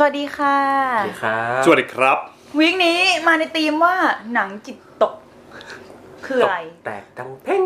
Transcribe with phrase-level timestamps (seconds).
[0.00, 0.58] สวัสดีค่ะ
[0.98, 2.18] สวัสดีครับ สวัสดีครับ
[2.58, 3.94] วีคนี้มาในธีมว่า
[4.34, 5.14] หนังจิตตก
[6.26, 7.62] คืออะไรตกแตกดังเพ่ง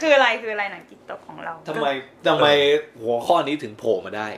[0.00, 1.86] คืออะไรคืออะไรหนังจิตตกของเรา ทำไม
[2.26, 2.46] ทำไม
[3.00, 4.28] หัวข้อนี้ถึงโผล่มาได้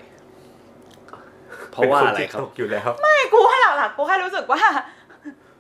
[1.70, 4.60] เพราะว่าอะไรครับเป็นนจิตตกอยู่แล้ว ไม่กูว่าหลักๆกูแค่รู้สึกว่า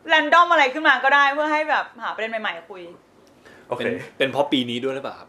[0.08, 2.82] แรนดอมอะไรขึ้นมาก็ได้เพื่อให้แบบหาประเด็นใหม่ๆคุย
[3.68, 5.28] โอเคเป็นเป็นเพราะปีนี้ด้วยหรือเปล่าครับ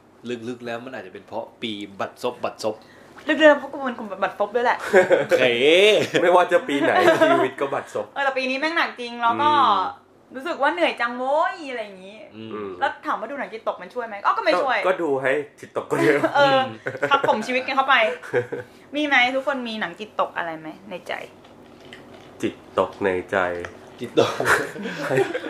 [0.49, 2.75] ลึกๆแล้วมันอาจจะเป็นเพราะปีบัตรซบบัตรซบ
[3.39, 4.77] เรื่องๆเพราะกูเป็นกลุ่มบัตรฟบด้วยแหละ
[5.19, 5.43] โอเค
[6.21, 6.91] ไม่ว่าจะปีไหน
[7.27, 10.05] ชีวิตก็บัดซบเออแต่ปีนี้แม่งหนักจริงแล้วก็อืม
[10.35, 16.59] รู้สึกว่าเหนื่อยจังโว้ยอะไรอย่างนี้อืมอืมแล้วถามว่าดูหนังจิตตกมันช่วยไหมอ๋อก็ไม่ช่วย ก็ดูให้จิตตกก็เยอะเออ
[17.09, 17.95] ทับผมชีวิตกันเข้าไป
[18.95, 21.13] มีไหมทุกคนมีหนังจิตตกอะไรไหมในใจ
[22.41, 23.37] จิตตกในใจ
[23.99, 24.33] จิตตก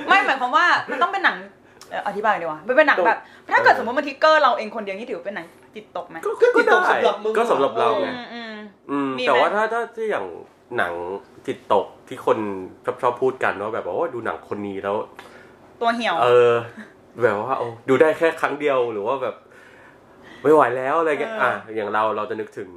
[0.08, 1.38] ไม่หมายความว่ามันต้องเป็นหนัง
[1.90, 3.20] เอ่ออธิบายดีกว่ามันเป็นหนังแบบ
[3.52, 5.48] ถ้าเกิดสมมติมัน trigger เราเองคนเดียวนี่ถือเป็นหนัง
[5.78, 8.56] จิตตกไหมก็ก็ได้สำหรับมึงก็สำหรับเราไงอืมอืม
[8.92, 10.26] อืมมีไหม แต่ว่าถ้าถ้าที่อย่าง
[10.78, 10.94] หนัง
[11.48, 12.38] จิตตกที่คน
[12.86, 14.96] ชอบชอบพูดกันว่าแบบว่าโอ้ดูหนังคนนี้แล้ว
[15.82, 16.54] ตัวเหี่ยว เออ
[17.24, 19.36] แบบว่าโอ้ดูได้แค่ครั้งเดียวหรือว่าแบบ
[20.42, 22.70] ไม่ไหวแล้วอะไรเงี้ยเอออ่อะอย่างเราเราจะนึกถึง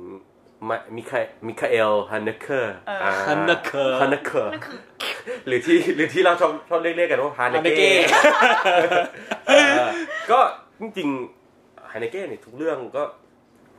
[0.69, 4.53] มามิคามิคาเอลฮันเนเคอร์เอออ่ ฮันนาเคอร์ ฮันเนเคอร์
[5.47, 7.91] หรือที่หรือที่เราชอบชอบเรียกๆกันว่าฮานฮันเนนาเก้
[9.49, 9.61] เก้
[10.31, 10.41] ก็
[10.81, 11.09] จริง
[11.91, 13.05] ๆฮานเนเก้เนี่ยทุกเรื่องก็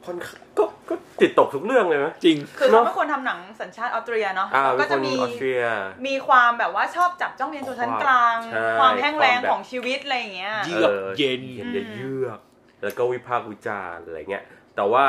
[0.05, 5.61] ค่อนข้างก็ก็ติดตกทุกเรื่องเลยไหมจริง คือเนเขาอะเป็นคนทำหนังสัญชาติออสเตรียเนาะอ่าแล้วเป็ก็นคจะนมีออสเตรีย
[6.07, 11.41] มีความแบบว่าชอบจับจ้องเรียนชนชั้นกลางใช่ความแห้งแรงความแบบของชีวิตอะไรอย่างเงี้ยเยือกเย็น
[11.73, 12.39] เย็นเยือก
[12.83, 14.43] แล้วก็วิพากษ์วิจารณ์อะไรเงี้ย
[14.75, 15.05] แต่ว่า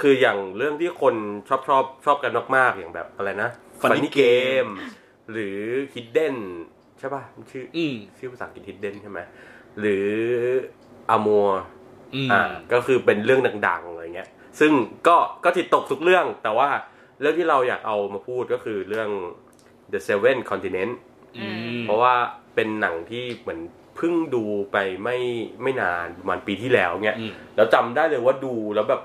[0.00, 1.14] คืออย่างเรื่องที่คน
[1.48, 3.50] ชอบชอบชอบกันมากๆอย่างแบบอะไรนะ
[3.80, 4.70] Funny Funny Game Game
[5.30, 5.58] หรือ
[5.94, 6.36] Hidden
[6.98, 9.18] ใช่ป่ะมันชื่ออืมชื่อภาษาอังกฤษ Hidden ใช่ไหม
[9.78, 10.08] หรือ
[11.14, 11.73] Amour อืม
[12.32, 14.28] อ่าก็คือเป็นเรื่องดังๆอะไรเงี้ย
[14.60, 14.72] ซึ่ง
[15.08, 16.68] ก็ก็ติดตกทุกเรื่อง แต่ว่า
[17.20, 19.08] เรื่องที่เราอยากเอามาพูดก็คือเรื่อง
[19.92, 20.94] The Seven Continent
[21.38, 22.14] อืมเพราะว่า
[22.54, 23.60] เป็นหนังที่เหมือน
[23.96, 25.18] เพิ่งดูไปไม่
[25.62, 29.02] ไม่นานประมาณปีที่แล้วเนี่ยอืมแล้วจำได้เลยว่าดูแล้วแบบ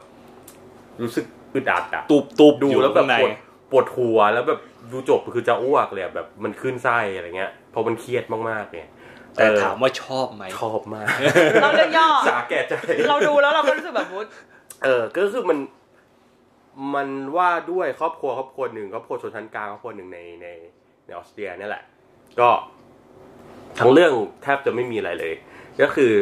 [1.02, 3.34] รู้สึกอึดอัดอะตูบตูบดูอยู่แล้วแบบข้างในปวด
[3.72, 4.60] ปวดหัวแล้วแบบ
[4.92, 8.90] ดูจบคือจะอ้วกเลยอะแบบมันขึ้นไส้อะไรเงี้ยเพราะมันเครียดมากๆเนี่ย
[9.40, 11.08] แต่เออถามว่าชอบไหมชอบมาก
[11.62, 12.74] เราเรื่องย่อสาแก่ใจ
[13.10, 14.28] เราดูแล้วเราก็รู้สึกแบบวุฒ
[14.84, 15.60] เออก็คือมัน
[16.96, 20.48] มันว่าด้วยครอบครัวครอบครัวหนึ่งครอบครัวชนชั้นกลางครอบครัวหนึ่งในใน
[21.06, 21.84] ในออสเตรียนี่แหละ
[22.40, 22.50] ก็
[23.80, 24.12] ทั้งเรื่อง
[24.44, 25.34] แทบจะไม่มีอะไรเลย
[25.82, 26.14] ก็คือ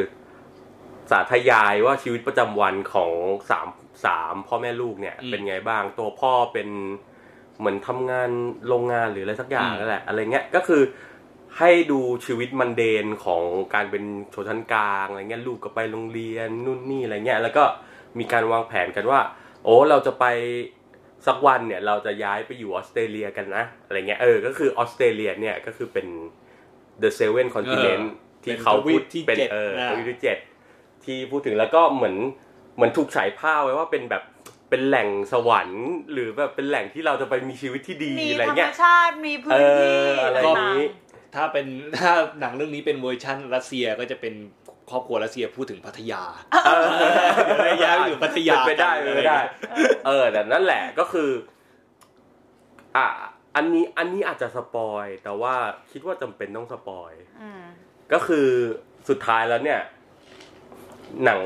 [1.12, 3.12] สาธยายว่าชีวิตประจำวันของ
[3.50, 3.68] สาม
[4.06, 6.70] สามพ่อแม่ลูกเนี่ยอืมเป็นไงบ้างตัวพ่อเป็น
[7.60, 8.30] เหมือนทำงาน
[8.68, 10.82] โรงงานหรืออะไรสักอย่างอืมนั่นแหละ อะไรเงี้ยก็คือ
[11.60, 14.04] ให้ดูชีวิตมันเดนของการเป็น
[14.34, 17.64] ชนชั้นกลางอะไรเงี้ยลูกก็ไปโรงเรียนนู่นนี่อะไรเงี้ยแล้วก็
[18.20, 19.20] มีการวางแผนกันว่า
[19.64, 20.26] โอ้เราจะไป
[21.28, 26.08] สักวันเนี่ยเราจะย้ายไปอยู่ออสเตรเลียกันนะอะไรเงี้ยเออก็คือออสเตรเลียเนี่ยก็คือเป็น
[27.02, 30.38] the seven continent เออที่เขาพูดเป็นทวีปที่เป็นเจ็ดเอออ่าทวีปที่เจ็ด
[31.06, 32.16] ที่พูดถึงแล้วก็เหมือน
[32.76, 34.24] เหมือนถูกฉายภาพไว้ว่าเป็นแบบ
[34.70, 40.86] เป็นแหล่งสวรรค์หรือแบบเป็นแหล่งที่เราจะไปมีชีวิตที่ดีมีอะไรธรรมเงี้ยชาติมีพื้นที่เอออะไรต่อย่างนี้
[41.38, 41.66] ถ้าเป็น
[42.00, 44.34] ถ้าหนังเรื่องนี้เป็นเวอร์ชั่นรัสเซียก็จะเป็น
[44.90, 46.24] ครอบครัวรัสเซียพูดถึงพัทยา
[47.46, 49.40] เดี๋ยวได้ย้ายไปอยู่พัทยาเป็นไปได้เป็นไปได้
[50.06, 51.30] เออแต่นั่นแหละก็คือ
[52.98, 53.08] อะ
[53.56, 55.56] อันนี้อันนี้อาจจะ spoil แต่ว่า
[55.92, 57.12] คิดว่าจำเป็นต้อง spoil
[58.14, 58.48] ก็คือ
[59.10, 59.82] สุดท้ายแล้วเนี่ย
[61.26, 61.42] หนัง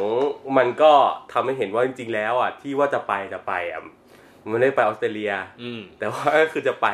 [0.57, 0.91] มันก็
[1.33, 3.81] ทำให้เห็นว่าจริงๆแล้วอะที่ว่าจะไปจะไปอะ
[4.41, 5.69] มันไม่ได้ไปออสเตรเลียอื
[5.99, 6.87] แต่ว่าก็คือจะไป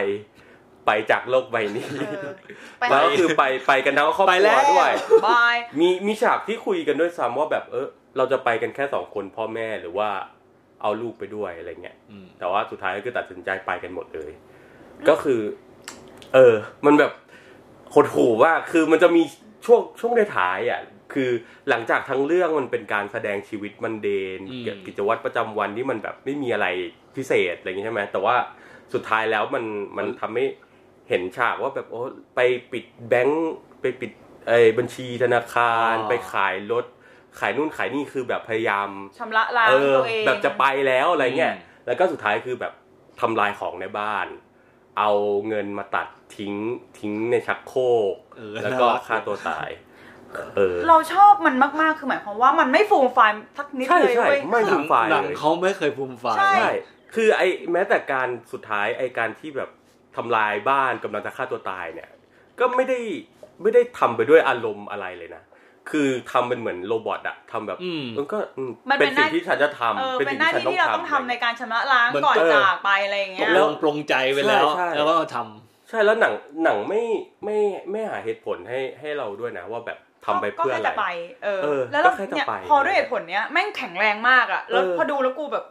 [0.87, 2.31] ไปจากโลกใบนี้เออ
[2.79, 4.91] ไปแล้วก็คือไปไปกันทั้งครอบไปคแล้รัววด้วย
[5.27, 7.87] บายมีมีฉากที่คุยกันด้วยซ้ำว่าแบบเออ
[8.17, 10.09] เราจะไปกันแค่สองคนพ่อแม่หรือว่า
[10.81, 14.31] เอาลูกไปด้วยอะไรเงี้ยอืมแต่ว่าสุดท้ายก็คือตัดสินใจไปกันหมดเลย
[15.09, 15.41] ก็คือ
[16.33, 16.55] เออ
[16.85, 17.11] มันแบบ
[17.91, 19.23] โหดหูว่าคือมันจะมี
[19.65, 20.81] ช่วงช่วงในท้ายๆอะ
[21.13, 21.29] คือ
[21.69, 24.07] หลังจากทั้งเรื่องมันเป็นการแสดงชีวิตมันเด
[24.37, 26.67] นอืมเกี่ยวกับกิจวัตรประจำวันที่มันแบบไม่มีอะไร
[27.15, 28.35] พิเศษอะไรอย่างงี้ใช่ไหมแต่ว่า
[28.93, 29.63] สุดท้ายแล้วมัน
[29.97, 30.45] มันทำให้
[31.09, 32.01] เห็นฉากว่าแบบโอ้
[32.35, 32.39] ไป
[32.71, 34.11] ปิดแบงค์ไปปิด
[34.47, 36.85] ไอ้บัญชีธนาคารไปขายรถ
[37.39, 38.89] ขายนู่นขายนี่คือแบบพยายาม
[39.19, 42.73] ชำระล้างเออตัวเองแบบจะไปแล้วอะไรเงี้ยอืมแล้วก็สุดท้ายคือแบบ
[43.19, 44.27] ทำลายของในบ้าน
[44.99, 45.11] เอา
[45.47, 46.53] เงินมาตัดทิ้ง
[46.99, 47.83] ทิ้งในชักโคร
[48.13, 49.69] กเออแล้วก็น่ารักฆ่าตัวตาย
[50.55, 56.69] เออเราชอบมันมาก ๆ คือหมายความว่ามันไม่ฟูมฟายสักนิดใช่เลยใช่เว้ยไม่คือฟูมฟายหนังเลยเขาไม่เคยภูมิไฟล์ใช่ใช่
[57.15, 59.69] คือไอแม้แต่การสุดท้ายไอการที่แบบ
[60.17, 62.09] ทำลายบ้านกำลังจะฆ่าตัวตายเนี่ย
[62.59, 62.99] ก็ไม่ได้
[63.61, 65.43] ไม่ได้ทำไปด้วยอารมณ์อะไรเลยนะ
[65.89, 77.01] คือทำเป็นเหมือนโรบอทอะทำแบบอืมมันก็อืมมันเป็เป็นนสิ่งหน้าที่ฉันจะทำเออเป็นสิ่งหน้าที่ที่เราต้องทำในการชำระล้างเหมือนก่อนเออจากไปอะไรอย่างตเงี้กยลงปรงใจไปแล้วใช่ใช่แล้วก็ทำใช่แล้วหนังหนังไม่
[77.45, 77.57] ไม่
[77.91, 81.05] ไม่หาเหตุผลให้ให้เราด้วยนะว่าแบบทำไปเพื่อก็อะแค่ไรจะไป
[81.43, 85.65] เออเออ แล้วเราก็แค่จะเนี่ยไปพอด้วยเหตุผลเนี้ยแม่งแข็งแรงมากอะแล้วเออพอดูแล้วกูแบบ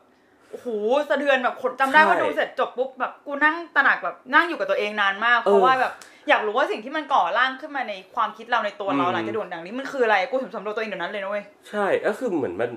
[0.51, 0.69] โอ้โห
[1.09, 5.93] สะเทือนแบบขนจำได้ว่าใช่ดูเสร็จจบปุ๊บแบบกูนั่งตระหนักแบบนั่งอยู่กับตัวเองนานมาก เพเอราะอว่าแบบ
[6.29, 12.71] อยากรู้ว่าสิ่งที่มันก่อร่างขึ้นมาในความคิดเราในตัวเราอืมหลังจากดูหนังนี้มันคืออะไรกูถึงสำรวจตัวเองเดี๋ยวนั้นเลยนะเว้ยใช่ก็คือเหมือนมัน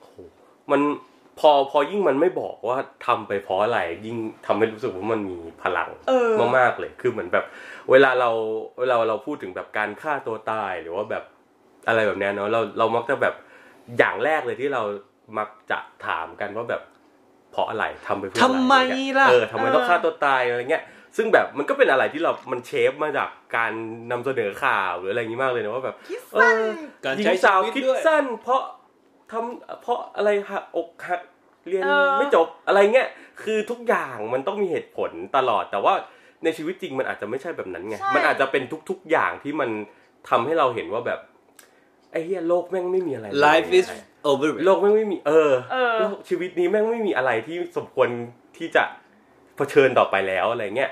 [0.00, 0.16] โอ้โห
[0.70, 0.80] มัน
[1.40, 4.16] พอพอยิ่งมันไม่บอกว่าทำไปเพราะอะไรยิ่ง
[4.46, 7.44] ทำให้รู้สึกว่ามันมีพลังเออมากๆเลยคือเหมือนแบบ
[7.90, 8.30] เวลาเรา
[8.80, 11.24] เวลาเราพูดถึงแบบการฆ่าตัวตายหรือว่าแบบ
[11.88, 13.34] อะไรแบบเนี้ยเนาะเราเรามักจะแบบ
[13.98, 14.82] อย่างแรกเลยที่เรา
[15.38, 16.82] มักจะถามกันว่าแบบ
[17.56, 18.74] เพราะอะไรทำไปเพื่ออะไรทำไม
[19.18, 20.82] ล่ะเออทำไมต้องฆ่าตัวตายอะไรเงี้ย
[21.16, 23.72] ซึ่งแบบมันก็เป็นอะไรที่เรา มันเชฟมาจากการ
[24.10, 28.62] นำเสนอข่าวหรืออะไรอย่างนี้มากเลยนะว่าแบบคิดเอสั้นอการหญิใช้งสาวชีวิตคิดด้วยสั้น เพราะ
[29.32, 31.20] ทำเพราะอะไรหักอกหัก
[31.68, 33.08] เรียนเออไม่จบอะไรเงี้ย
[33.42, 35.94] คือทุกอย่างมันต้องมีเหตุผลตลอด แต่ว่า
[36.44, 39.70] ในชีวิตจริงมันอาจจะไม่ใช่แบบนั้นไงใช่มันอาจจะเป็นทุก ๆอย่างที่มัน
[40.28, 41.20] ทำให้เราเห็นว่าแบบ
[42.10, 43.86] ไอ้เหี้ยโลกแม่งไม่มีอะไรเลย life is
[44.28, 48.08] over โลกแม่งไม่มีเออเออ โลกชีวิตนี้แม่งไม่มีอะไรที่สมควร
[48.56, 48.84] ที่จะ
[49.56, 50.90] เผชิญต่อไปแล้วอะไรเงี้ย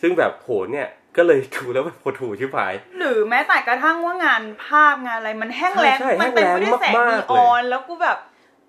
[0.00, 8.18] ซึ่งแบบโหเนี่ยก็เลยดูแล้วแบบโหถูชิบหาย หรือแม้แต่กระทั่งว่างานภาพงานอะไรมันแห้งแล้งใช่ใช่มันเต็มไปด้วยแสงแห้งแล้งนีมากๆอเลยอนแล้วกูแบบ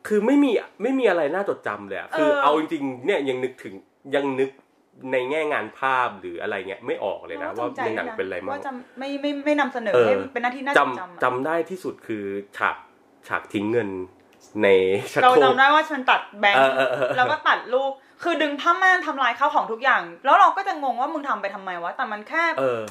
[0.08, 0.52] คือไม่มี
[0.82, 3.74] ไม่มีอะไรน่าจดจำเลยอะคือเออ เอาจริงๆเนี่ยยังนึกถึง
[4.16, 4.50] ยังนึก
[5.12, 12.26] ในแง่งานภาพหรืออะไรเงี้ยไม่ออกเลยนะ ว่าจำใจในหนังะเป็นอะไรมั้งว่าจะไม่ไม่ไม่นำเสนอเออ ให้เป็นหน้าที่น่าจดจำจำอะจำได้ที่สุดคือ
[12.58, 12.76] ฉาก
[13.28, 13.90] ฉากทิ้งเงิน
[14.62, 14.68] ใน
[15.12, 17.92] ชักเราโครกจำได้ว่ามันตัดแบงค์เออเออเออแล้วก็ตัดรูป
[18.24, 22.82] คือดึงผ้าม่านทำลายข้าวของทุกอย่าง แล้วเราก็จะงงว่ามึงทำไปทำไมวะ แต่มันแค่เออ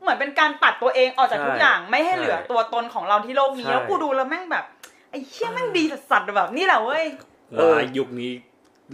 [0.00, 4.64] เหมือนเป็นการตัดตัวเองออกจากใช่ทุกอย่างไม่ให้ใช่เหลือตัวตนของเราที่โลกนี้ใช่แล้วกูดูแล้วแม่งแบบ
[5.10, 7.04] ไอ้เชี่ยแม่งดีสัสๆแบบนี่แหละเว้ย
[7.56, 8.30] เออว่ายุคนี้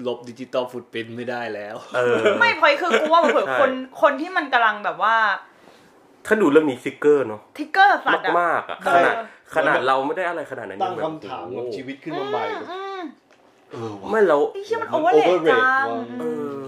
[0.06, 3.70] ลบดิจิตอลฟุตปรินท์ไม่ได้แล้วเออไม่พอยคือกูว่าเผื่อใช่คน
[4.02, 5.16] คนที่มันกำลังแบบว่า
[6.26, 9.14] ถ้าดูเรื่องนี้ซิกเกอร์เนาะทิกเกอร์สัมาตกว์อะมากๆอะเอขอนาด
[9.56, 13.02] ขนาดเราไม่ได้อะไรขนาดนั้นตั้งยัแบบคำถามกับโอ้โหชีวิตขึ้นมาใหม่อืม
[13.72, 16.24] เออว่ะ ไม่แล้วไอ้เชี่ยมันมัโอนเวอร์เล overrate จังว่ะ เอ
[16.54, 16.58] อ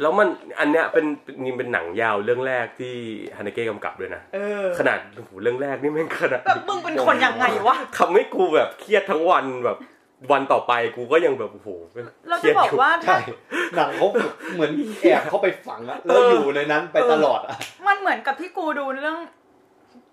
[0.00, 0.28] แล้วมัน
[0.60, 1.04] อันเนี้ยเป็น
[1.42, 2.94] นี่เป็นหนังยาวเรื่องแรกที่
[3.36, 9.76] ฮานาเกะกำกับด้วยนะ เออขนาดโอ้โหเรื่องแรกนี่แม่งขนาดแบบมึงเป็นคนยังไงวะ ทำให้กูแบบเครียดทั้งวันแบบ
[10.32, 11.68] วันต่อไปกูก็ยังแบบโอ้โห
[12.28, 13.18] เราครีจะยดบอกยู่ว่าถ้าใช่
[13.76, 14.08] หนังเขา
[14.54, 14.70] เหมือน
[15.02, 17.56] แอบเข้าไปฝังอะแล้วอยู่ในนั้นไปตลอดอะ
[17.86, 19.16] มันเหมือนกับที่กูดูเรื่อง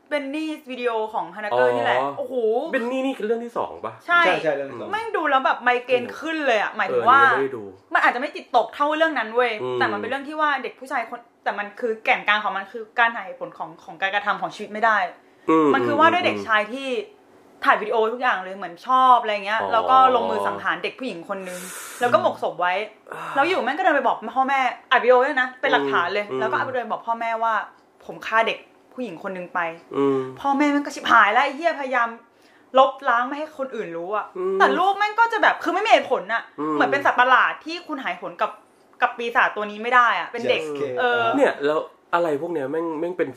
[0.10, 2.34] เบนนี่วิดีโอของฮานาเกอร์นี่แหละโอ้โห
[2.74, 7.64] เป็นนี่นี่คือเรื่องที่สองปะใช่ใช่ใช่เรื่องที่สองแม่งดูแล้วแบบไมเกรนขึ้นเลยอะหมายเอถึองว่านี่ไม่ได้ดู
[7.94, 14.98] มันอาจจะไม่จิตตกเท่าเรื่องนั้นเว้ยอืมแต่มันเป็นเรื่องที่ว่าเด็กผู้ชายคน แต่มันคือแก่นกลางของมันคือการหาเหตุผลของของการกระทำของชีวิตไม่ได้
[15.74, 16.88] มันคือว่าด้วยเด็กชายที่
[17.66, 21.60] ถ่ายวิดีโอทุกอย่างเลยเหมือนชอบอะไรเงี้ยอ๋อแล้วก็ลงมือสังหารเด็กผู้หญิงคนนึง
[22.00, 22.74] แล้วก็หมกศพไว้
[23.36, 24.60] แล้วอยู่แม่งก็เดินไปบอกพ่อแม่
[24.92, 27.54] อัดวิดีโอด้วยนะ เป็นหลักฐานเลยอืมแล้วก็เอาไปเดินบอกพ่อแม่ว่า
[28.06, 28.58] ผมฆ่าเด็ก
[28.94, 29.60] ผู้หญิงคนนึงไป
[29.96, 32.10] อืมพ่อแม่แม่งก็ชิบหายแล้วไอ้เหี้ยพยายาม
[32.78, 38.52] ลบล้างไม่ให้คนอื่นรู้อะอืมแต่ลูกแม่งก็จะแบบคือไม่มีเหตุผลอะอืมเหมือนเป็นสัตว์ประหลาดที่คุณหายผลกับ
[39.02, 41.80] กับปีศาจตัวนี้ไม่ได้อะเป็นเด็ก Just K เออ เนี่ยแล้ว
[42.14, 43.30] อะไรพวกเนี้ยแม่งแม่งเป็น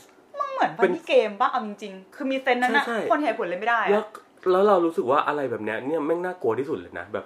[0.54, 7.25] เหมือนพัเป็นนที่เกมป่ะเอาจริงๆ คือมีเซนส์นั้นอะใช่ใช่คนหายผลเลยไม่ได้แล้วอะแล้วเรารู้สึกว่าอะไรแบบเนี้ยเนี่ยแม่งน่ากลัวที่สุดเลยนะแบบ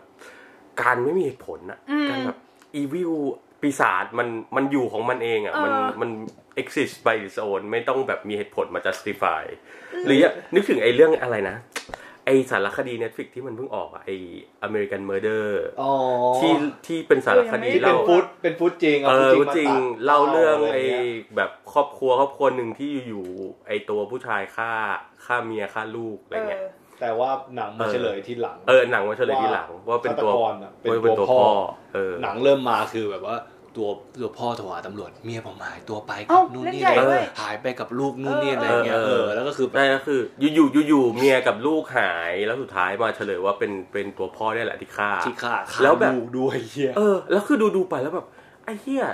[0.82, 2.38] การไม่มีเหตุผลอะอืมการแบบ
[2.74, 3.12] อีวิล
[3.60, 6.10] ปีศาจมันมันอยู่ของมันเองอะมันเออมัน
[6.60, 9.42] exist by its own ไม่ต้องแบบมีเหตุผลมา justify
[10.06, 11.56] หรืออย่างนึกถึงไอ้เรื่องอะไรนะ
[12.28, 14.10] ไอสารคดี Netflix ที่มันเพิ่งออกอะไอ
[14.66, 15.44] American Murder
[15.80, 15.92] อ๋อ
[16.38, 16.52] ที่
[16.86, 21.02] ที่เป็นสารคดีที่เป็นเล่าฟุตเป็นฟุตจริงเออฟุตจริงมาตัดเล่าเรื่องะไอ้รงี้ย
[21.36, 24.72] แบบครอบครัวครอบครัวหนึ่งที่อยู่ๆไอ้ตัวผู้ชายฆ่า
[25.24, 26.64] ฆ่าเมียฆ่าลูกอะไรเอเงี้ยอ
[27.00, 31.46] แต่ว่าหนังมาเออเฉลยที่หลัง เออหนังมาเฉลยทีหลังว่าเป็นตัวฆาตกรน่ะเป็นว่าเป็นตัตัววพ่พ่ออ
[31.94, 33.36] เออหนังเริ่มมาคือแบบว่า
[33.78, 33.88] ตัว
[34.20, 48.26] ตัวพ่อโทรหาตำรวจเมียผมหายตัวไปกัเอ้าบนู่นเล่นนี่ใหญ่อะไรด้วยหายไปกับลูกนู่นนี่อะไรเงี้ยเออเออแล้วก็คือได้ก็คืออยู่ๆอยู่ๆเมียกับลูกหายแล้วสุดท้ายมาเฉลยว่าเป็นเป็นตัวพ่อเนี่ยแหละที่ฆ่าที่ฆ่าฆ่าแล้วแบบลูกด้วยเฮียเออแล้วคือดูดูๆไปแล้วแบบ
[48.64, 49.04] ไอ้เหี้ย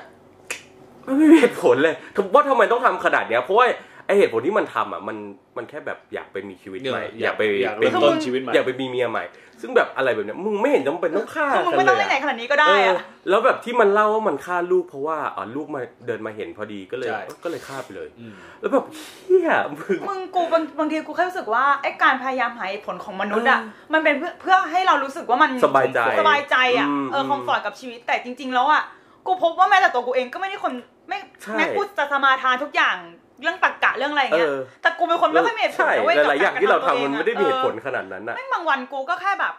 [1.06, 1.94] มันไม่มีเหตุผลเลย
[2.34, 3.66] ว่าทำไมต้องทำขนาดเนี้ยเพราะว่า
[4.06, 5.16] ไอเหตุผลที่มันทำอะมัน
[5.56, 9.24] มันแค่แบบอยากไปมีชีวิตเนี่ยใหม่อยากไปอยากเป็เริ่นมต้นชีวิตใหม่อยากไปมีเมียใหม่
[9.60, 18.84] ซึ่งแบบอะไรแบบเนี้ยมึงไม่เห็นจำเป็นต้องฆ่าคือมึงกันไม่เลต้องยเล่นไหนอะขนาดนี้ก็ได้เออะอแล้วแบบที่มันเล่าว่ามันฆ่าลูกเพราะว่าอ๋อลูกมาเดินมาเห็นพอดีก็เลยใช่ก็เลยฆ่าไปเลยอืมแล้วแบบ
[19.26, 28.82] เฮียมึงมึงกูบางบางทีกูแค่รู้สึกว่าไอ้การพยายามหาเหตุผลของมนุษย์อะเออมันเป็นเพื่อเพื่อให้เรารู้สึกว่ามันสบายใจสบายใจอะอืมเออคอมฟอร์ตกับชีวิตแต่จริง ๆ แล้วอะ
[29.26, 30.72] กูพบว่าแม้แต่ตัวกูเองก็ไม่ได้คน
[31.08, 32.96] ไม่ใช่แม้กูจะสมาทานทุกอย่าง
[33.44, 39.54] เรื่องตรรกะเรื่องอะไรอย่างเงี้ยเออแต่กูเป็นคนไม่ค่อยมีเหตุผลใช่นะเว้ยหลายๆอย่างที่เราทำมันไม่ได้มีเหตุผลเออขนาดนั้นนะแม่งบางวันกูก็แค่แบบ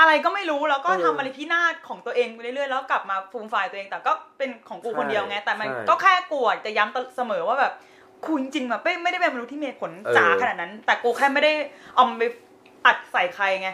[0.00, 7.72] อะไรก็ไม่รู้แล้วก็เออทำอะไรพินาศของตัวเองไปเรื่อยๆแล้วกลับมาฟูมไฟล์ตัวเอง แต่ก็เป็นของกูคนเดียวไง แต่มันใช่ก็แค่กลัวจะย้ำเสมอว่าแบบ
[8.26, 11.52] กูจริงๆแบบไม่ไม่ได้เป็นมนุษย์ที่มีเหตุผลเออจ๋าขนาดนั้น แต่กูแค่ไม่ได้
[11.94, 12.24] เอามันไป
[12.86, 13.70] อัดใส่ใครไง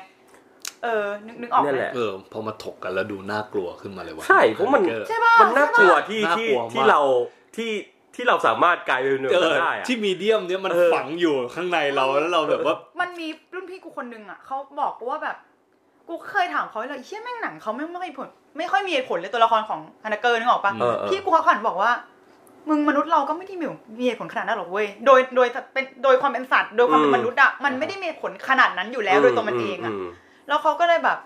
[0.82, 7.00] เออนึกนึกออกไหนั่นมแหละเออพอมาถกกันแล้วดูน่ากลัวขึ้นมาเลยว่ะใช่เพราะมันเออใช่ป่ะมันน่ากลัวที่น่าที่กลัวมากที่เรา
[7.56, 7.70] ที่
[8.14, 15.36] ที่เราสามารถกลายเป็นหนึ่งเออได้อะ ที่มีเดียมเนี้ยมันเออ ฝังอยู่ข้างในเราแล้วเราแบบว่า มันมีรุ่นพี่กูคนนึงอะเขาบอกกูว่าแบบ
[16.08, 18.28] กูเคยถามเขาเลยเชี่ยแม่งหนังเขาไม่ไม่ค่อยผล
[18.58, 21.92] ไม่ค่อยมีเหตุผลเลยตัวละครของฮันนาเกอร์นึกออกปะเออเออ พี่กูเขาขันบอกว่า
[22.68, 23.66] มึงมนุษย์เราก็ไม่ได้มี
[23.98, 30.08] มีเหตุผลขนาดนั้นหรอกเว้ยโดยโดยเป็นโดยความเป็นสัตว์โดยความเป็นมนุษย์อะมันไม่ได้มีเหตุผลขนาดนั้นอยู่แล้วโดยตัวมันเองอะม
[30.48, 31.18] แล้วเขาก็เลยแบบ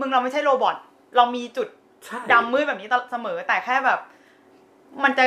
[0.00, 0.76] มึงเราไม่ใช่โรบอท
[1.16, 1.68] เรามีจุด
[2.04, 3.98] ใช่ ดำมืดแบบนี้เสมอแต่แค่แบบ
[5.04, 5.24] มันจะ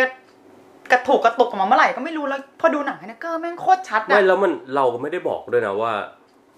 [0.92, 5.94] กระถูกกระตุกออกมาเมื่อไหร่ก็ไม่รู้แล้ว พอดูหนังฮันนาเกอร์แม่งโคตรชัดไม่อะแล้วมันเราก็ไม่ได้บอกด้วยนะว่า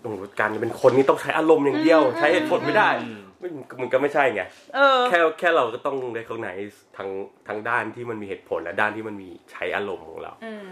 [0.02, 3.50] โอ้โหการเป็นคนนี่ต้องใช้อารมณ์อย่างเดียวอืมใช้เหตุผลไม่ได้อืมไม่
[3.82, 4.42] มันก็ไม่ใช่ไง
[4.76, 6.50] เออแค่แค่เราก็ต้องในข้างใน
[6.98, 7.10] ทั้ง
[7.48, 10.68] ทั้งด้านที่มันมีเหตุผลและด้านที่มันมีใช้อารมณ์ของเราอืม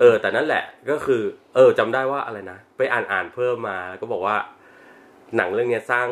[0.00, 1.22] เออ แต่นั่นแหละก็คือ
[1.54, 4.36] เออจำได้ว่าอะไรนะไปอ่านอ่านเพิ่มมาแล้วก็บอกว่า
[5.36, 6.08] หนังเรื่องเนี้ยสร้าง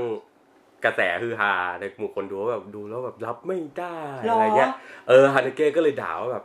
[0.84, 3.96] กระแสฮือฮาในหมู่คนดูว่าแบบดูแล้วแบบรับไม่ได้
[4.26, 4.72] หรอออะไรเงี้ย
[5.08, 6.44] เออฮานาเก้ก็เลยด่าว่าแบบ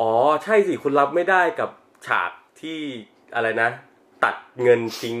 [0.00, 0.12] อ๋อ
[0.44, 1.70] ใช่สิคุณรับไม่ได้กับ
[2.06, 2.30] ฉาก
[2.60, 2.78] ที่
[3.34, 3.68] อะไรนะ
[4.24, 5.18] ตัดเงินทิ้ง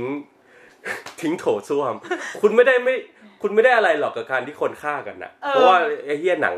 [1.20, 1.94] ทิ้งโถส้วม
[2.40, 2.94] คุณไม่ได้ไม่
[3.42, 6.56] คุณไม่ได้อะไรหรอกกับการที่คนฆ่ากันนะเออเพราะว่าไอ้เหี้ยหนัง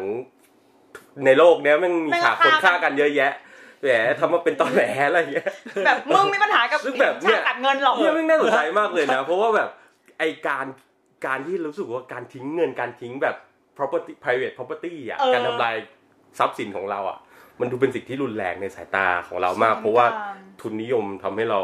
[1.24, 3.32] ในโลกเนี้ยแมันมีแม่งฉากคนฆ่าฆ่ากันเยอะแยะ
[3.80, 3.88] แหม
[4.18, 5.50] ทำมาเป็นตอแหลอะไรเงี้ย
[5.86, 9.68] แบบมึงมีปัญหากับซึ่งแบบเนี่ยฉากตัดเงินหรอกเนี่ยไม่งน่าสนใจมากเลยนะ เพราะว่าแบบ
[10.18, 10.66] ไอการ
[11.26, 13.36] การที่รู้สึกว่าการทิ้งเงินการทิ้งแบบ
[13.76, 15.74] property private property อะเออการทำลาย
[16.38, 17.18] ทรัพย์สินของเราอะ
[17.60, 20.06] มันดูเป็นสิ่งที่รุนแรงในสายตาของเรามาก เพราะว่า
[20.60, 21.60] ทุนนิยมทำให้เรา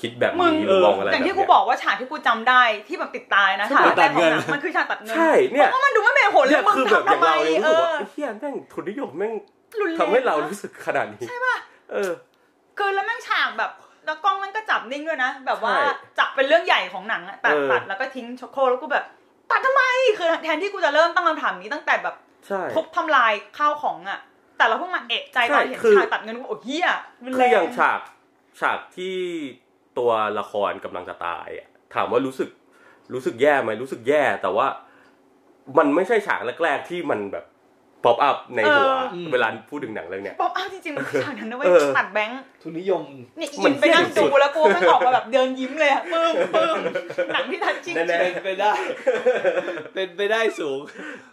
[0.00, 9.32] คิดแบบมึงนี้หรือมองอะไรอย่างที่แบบกูเนี้ยบอกว่าฉากที่กูจำได้ที่แบบติดตายนะฉากตัดเงินแรกของหมันคือฉากตัดเงินใช่เนี่ยเพราะว่ามันดูไม่เป็นผลเลเนี่ยยมึงคือแบบอทำย่างทำไมเราเนี่ยเอรู้สึกว่าอไอ้เฮียแม่งทุนนิยมแม่ง
[9.80, 11.56] รุนแรงทำให้เรารู้สึกขนาดนี้ใช่ป่ะ
[11.92, 12.10] เออ
[12.78, 13.70] คือแล้วแม่งฉากแบบ
[14.06, 15.84] แล้วกล้องมันก็จับนิ่งด้วยนะ แบบว่าใช่
[16.18, 19.04] จับเป็นเรื่องใหญ่ของหนังอะตัดเออตัดแล้วก็ทิ้งช็อกโคแล้วกูแบบ
[19.50, 19.82] ตัดทำไม
[20.18, 22.14] คือแทนที่กูจะเริ่มตั้งคำถามนี้ตั้งแต่แบบ
[22.46, 24.18] ใช่ทุบทำลายข้าวของอะ
[24.58, 26.88] แต่เราเพิ่งมาเอะใจตอนเห็นใช่คือฉากตัดเงินกูโอ้เฮีย
[27.24, 28.00] รุนคืแรออย่างฉาก
[28.60, 29.16] ฉากที่
[29.98, 32.50] ตัวละครกำลังจะตายอะถามว่ารู้สึก
[33.14, 34.66] รู้สึกแย่ไหมรู้สึกแย่ แต่ว่า
[35.78, 37.44] มันไม่ใช่ฉากแรก ๆ ที่มันแบบ
[38.04, 43.02] ป๊อปอัพในหัวเออเวลาพูดถึงหนังเรื่องเนี้ยป๊อปอ้าวจริงๆมันคือฉากนั้นนะเว้ยเออตัดแบงค์ทุนนิยม
[43.40, 46.76] นี่มัอินนไปนั่งเหี้ยสุดูดแล้วกูไม่ออกมาแบบเดินยิ้มเลยอะปึ้มปึ้ม
[47.32, 48.72] หนังที่ทันจริงแน่เป็นไปได้
[49.94, 50.80] เป็นไปได้สูง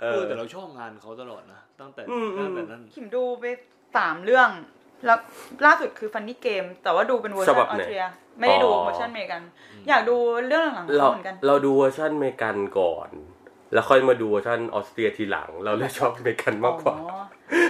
[0.02, 3.46] เอเอออแต่เราชอบงานเขาตลอดนะ ตั้งแต่อืมอืมตั้งแต่นั้นขิมดูไป
[3.98, 4.50] สามเรื่อง
[5.06, 5.20] แล้ว
[5.66, 8.06] ล่าสุดคือฟันนี่เกม แต่ว่าดูเป็นเวอร์ชันฉอบับอไหนสเตรีย
[8.40, 9.42] ไม่ได้ดูอ๋อเวอร์ชันอเมริกัน
[9.90, 10.18] อยากดู
[10.48, 13.10] เรื่องหลังๆของเราเขาเหมือนกัน เราดูเวอร์ชันอเมริกันก่อน
[13.74, 17.18] แล้วค่อยมาดูเวอร์ชันออสเตรียทีหลัง เราเลยชอบอเมริกันมากกว่าอ๋อ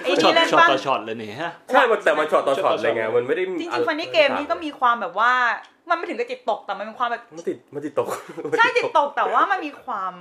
[0.03, 5.31] ไอ้ช็อนี่ตเล่นช็อตปะต่อช็อตเลยเนี่ยฮะใช่มันแต่มันช็อตต่อช็อตเลยไงมันไม่ได้จริงๆ Funny Game นี่ก็มีความแบบว่า
[5.89, 8.07] มันไม่ถึงกับจิตตกแต่มันเป็นความแบบมันติดมันติดตก
[8.57, 10.13] ใช่จิตตกแต่ว่ามันมีความ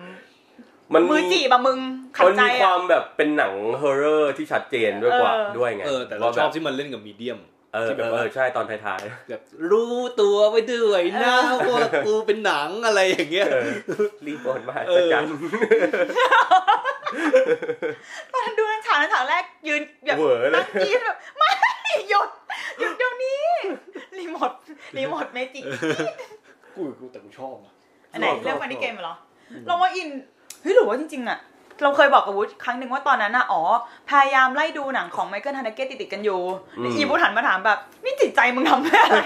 [0.92, 1.78] มันมือจีบอะมึง
[2.16, 7.40] ขัดมันใจมีควาอะมแบบเป็นหนัง horror ที่ชัดเจนด้วยกว่าเออด้วยไงเออแต่เราชอบที่มันเล่นกับ medium
[7.74, 11.36] เออที่แบแบบบเอว่าอใช่ตอนท้ายแบบรู้ตัวไปด้วยนะ
[11.70, 13.68] ว่ากูเป็นหนังอะไรอย่างเงี้ยๆเออ
[14.26, 15.24] รีบอนมาเอสักอกัน
[18.32, 21.48] ตอนนั้นดูนั้นฉากนั้นฉากแรกยืนแบบเหวอเลยตั้งกรีดแบบไม่
[22.10, 22.28] หยุด
[22.80, 23.42] หยุดเดี๋ยวนี้
[24.18, 24.52] รีโมท
[24.96, 25.64] รีโมทเมจิก
[26.76, 27.72] กูกูแต่กูชอบอะ
[28.12, 29.14] อันไหนชอบเรื่องชอบฟันนี่เกมเหรอ
[29.66, 30.08] เราว่าอิน
[30.64, 31.40] เฮ้ยหรือว่าจริงๆอะ
[31.82, 33.62] เราเคยบอกกับวุฒิครั้งหนึ่งว่าตอนนั้นอะอ๋อ
[34.10, 36.40] พยายามไล่ดูหนังของไมเคิลฮันเนเกตติดๆกันอยู่
[36.78, 39.18] แล้วอีวุฒิหันมาถามแบบนี่จิตใจมึงทำแม่อะไร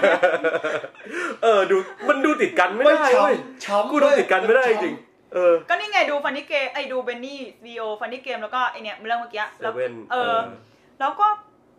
[1.43, 1.75] เออดู
[2.07, 4.95] มันดูติดกันไม่ไม่ได้ช้เว้ยำช้ำกูดูติดกันไม่ได้จริง
[5.33, 10.35] เออ ก็นี่ไงดู Funny Game ไอ้ดู Benny Video Funny Game แล้วก็ไอเนี้ยเรื่องเมื่อกี้แล้ว Seven เออ
[10.99, 11.27] แล้วก็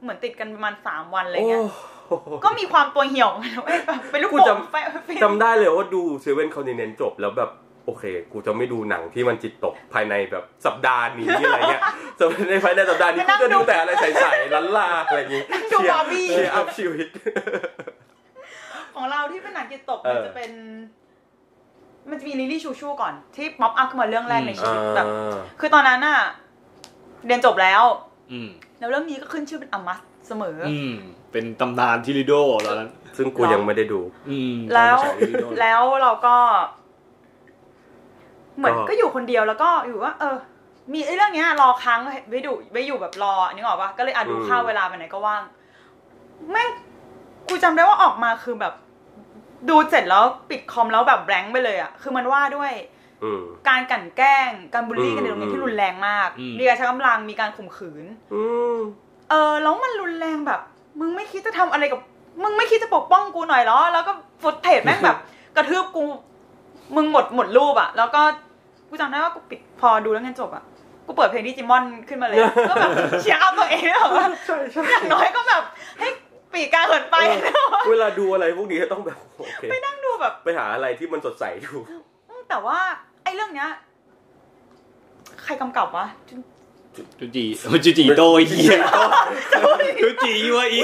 [0.02, 1.64] เหมือนติดกันประมาณสามวันอะไรเงี้ย
[2.08, 4.74] โอ้โหก็มีความตัวเหี่ยวเหมือนกันเว้ยแบบเป็นลูกกูโป่งจำไฟ
[5.04, 7.50] ไฟจำได้เลยว่าดู Seven Continent จบแล้วแบบ
[7.90, 11.82] โอเค กูจะไม่ดูหนังที่มันจิตตกภายในแบบสัปดาห์นี้อะไรเงี้ย
[12.18, 17.08] จะในภายในสัปดาห์นี้กูจะดูแต่อะไรใสๆลันลาอะไรอย่างงี้นั่งดูบาร์บี้ cheer up ชีวิต
[18.94, 20.50] ของเราที่เป็นหนังจิตตกเออมันจะเป็น
[22.10, 25.06] มันจะมีลิลลี่ชูชูก่อน ที่ pop up ขึ้นมาเรื่องแรกในชีวิตแบบ
[25.60, 26.18] คือตอนนั้นน่ะ
[27.26, 27.82] เรียนจบแล้ว
[28.32, 30.94] อืมแล้วเรื่องนี้ก็ขึ้นชื่อเป็น a must เสมอออืม
[31.32, 32.32] เป็นตำนานทิริโด
[32.66, 36.36] ตอนนั้น ซึ่งกูยังไม่ได้ดู อืมแล้วตอนฉาย Tirido แล้วเราก็
[38.56, 40.36] เหมือนก็ก็อยู่คนเดียวแล้วก็อยู่ว่า เออ
[40.92, 45.42] มีไอ้เรื่องเนี้ย รอค้างไว้ดูไว้อยู่แบบรอนึกออกปะก็เลยอะดูข้าวเวลาไปไหนก็ว่าง
[46.50, 46.68] แม่ง
[47.48, 48.74] กูจำได้ว่าออกมาคือแบบ
[49.68, 52.72] ดูเสร็จแล้วปิดคอมแล้วแบบแบงค์ไปเลยอะคือมันว่าด้วย
[53.24, 58.04] อืมการกลั่นแกล้งการบูลลี่กันในอืมโรงเรียนที่รุนแรงมากอืมมีการใช้กำลังมีการข่มขืน
[58.34, 58.42] อื
[58.74, 58.76] ม
[59.30, 60.60] เออแล้วมันรุนแรงแบบ
[61.00, 62.00] มึงไม่คิดจะทำอะไรกับ
[62.42, 65.18] มึงไม่คิดจะปกป้องกูหน่อยเหรอ แล้วก็ footage แม่งแบบ
[65.56, 66.04] กระทืบกู
[66.96, 68.22] มึงหมดหมดรูปอะแล้วก็
[68.88, 70.64] กูจำได้ว่ากูปิดพอดูแล้วเงินจบอะ
[71.06, 72.90] กูเปิดเพลงดิจิมอนขึ้นมาเลยอะก็แบบ
[73.20, 74.26] cheer up ตัวเองแบบว่า
[74.90, 75.62] อย่างน้อยก็แบบ
[76.00, 76.08] ให้
[76.52, 77.16] ปีกกาเหินไป
[77.90, 81.74] เวลาดูอะไรพวกนี้ก็ต้องแบบโอเคไปนั่งดูแบบ ไปหาอะไรที่มันสดใสดู
[82.48, 82.78] แต่ว่า
[83.24, 83.70] ไอ้เรื่องเนี้ย
[85.44, 86.06] ใครกำกับวะ
[87.18, 87.44] จูจี
[87.84, 88.80] จูจีโตอีเหี้ย
[90.02, 90.80] จูจีวะอี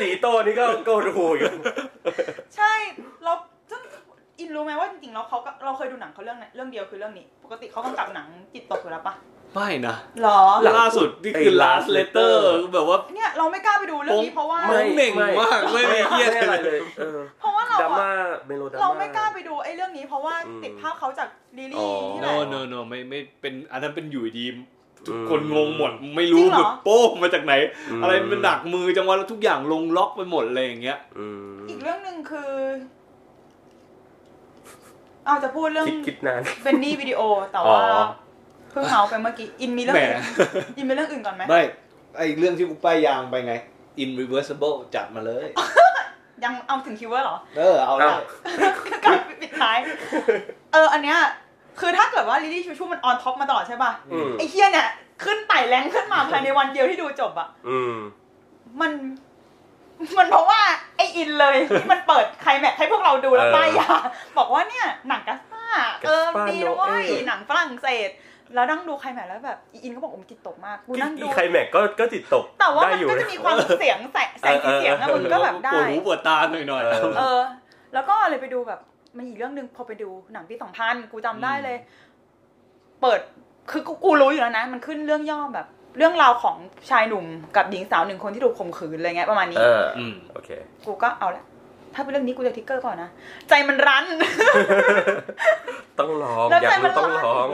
[0.00, 1.50] จีโต้นี่ก็ก็ดูอยู่
[2.56, 2.72] ใช่
[3.24, 3.32] เรา
[4.44, 9.14] ซึ่งอินรู้ไหมว่าจริงๆแล้วเขาก็เราเคยดูหนังเขาเรื่องไหนเรื่องเดียวคือเรื่องนี้ ปกติเขากำกับหนังจิตตกอยู่แล้วปะ
[9.54, 10.40] ไม่นะหรอ
[10.78, 12.34] ล่าสุดนี่คือ last letter
[12.74, 18.10] แบบว่าเนี่ยเราไม่กล้าไปดูเรื่องนี้เพราะว่า ไม่เหน่งมากไม่มีเหี้ยอะไรเลยเออเพราะว่าเราดราอะม่า
[18.46, 24.46] เมโลดราม่าเราไม่กล้าไปดูไอ้เรื่องนี้เพราะว่าอืมติดภาพเขาจากลิอ๋ลี่อนี่แห no ละ no no ไม่ไม่เป็นอันนั้นเป็นอยู่ดี
[25.06, 27.54] ทุกอืมคนงงหมดไม่รู้จริงเหรอแบบโป้งมาจากไหน
[27.90, 32.52] อืมอะไรมันหนักมือจังวะแล้วทุกอย่างลงล็อกไปหมดเลยอย่างเงี้ยอืมอีกเรื่องหนึ่งคือ
[35.26, 37.20] เอาจะพูดเรื่องคิดคิดนานเบนนี่วิดีโอ
[37.52, 38.04] แต่ว่าอ๋อ
[38.70, 41.62] เพิ่งเมาไปเมื่อกี้อินมีเรื่องแหมอื่นอินมีเรื่องอื่นก่อนไหมไม่
[42.16, 43.54] ไอเรื่องที่กูป้ายยางไปไง
[44.02, 45.46] irreversible จัดมาเลย
[46.44, 48.10] ยังเอาถึงคิวเวอร์เหรอ เออ เอาได้
[49.04, 49.78] กลับปิดท้าย
[50.72, 51.18] เออ อันเนี้ย
[51.80, 54.88] คือถ้าเกิดว่าลิลี่ชูชูมัน on top มาตลอดใช่ป่ะอืมไอ้เหี้ยเนี่ย
[55.24, 57.94] ขึ้นไต่แรงขึ้นมาภายในวันเดียวที่ดูจบอะอืม
[58.80, 58.90] มัน
[60.18, 60.60] มันเพราะว่า
[60.96, 63.88] ไออินเลยที่มันเปิดใครแม็กให้พวกเราดูแล้วเออป้ายยา
[64.38, 65.64] บอกว่าเนี่ยหนัง Gaspar
[66.06, 68.10] เออ Gaspar ดีนะเว้ย Noé หนังฝรั่งเศส
[68.54, 77.40] แล้วนั่งดูใครแม็กแล้วแบบอีอินก็บอกโอ้มันจิตตกมากกูนั่งดูอีใครแม็กก็ก็จิตตก แต่ว่าได้มันอยู่ก็จะมีความเสียงแสงแสงสีเสียงนะมึงก็แบบได้ปวดหูปวดตาหน่อยหน่อยๆเออเออ
[77.94, 78.80] แล้วก็เลยไปดูแบบ
[79.16, 81.76] มันอีกเรื่องหนึ่งพอไปดูหนังปีสองพันกูจำได้เลย
[83.02, 83.20] เปิด
[83.70, 86.56] คือกูกูรู้อยู่แล้วนะ มันขึ้นเรื่องย่อแบบ เรื่องราวของ
[86.90, 87.24] ชายหนุ่ม
[87.56, 90.50] กับหญิงสาวหนึ่งคนที่ถูกข่มขืนอะไรเงี้ยประมาณนี้ เอออืมโอเค
[90.86, 91.44] กูก็เอาละ
[91.94, 93.10] ถ้าเป็นเรื่องนี้กูจะทิกเกอร์ก่อนนะ
[93.48, 94.04] ใจมันรั้น
[95.98, 97.48] ต้องลอง แล้วอยากใจมัรู้นต้องร้อน ลอง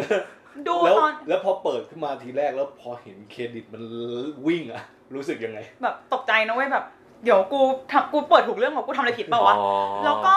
[0.69, 3.83] ดูแล้วตอนแล้วพอเปิดขึ้นมาทีแรกแล้วพอเห็นเครดิตมัน
[4.47, 4.83] วิ่งอะ
[5.15, 6.85] รู้สึกยังไง แบบตกใจนะเว้ยแบบ
[7.25, 7.61] เดี๋ยวกู
[7.93, 9.71] ทำกูเปิดถูกเรื่องของกูทำอะไรผิดเปล่าวะ อ๋อ
[10.05, 10.37] แล้วก็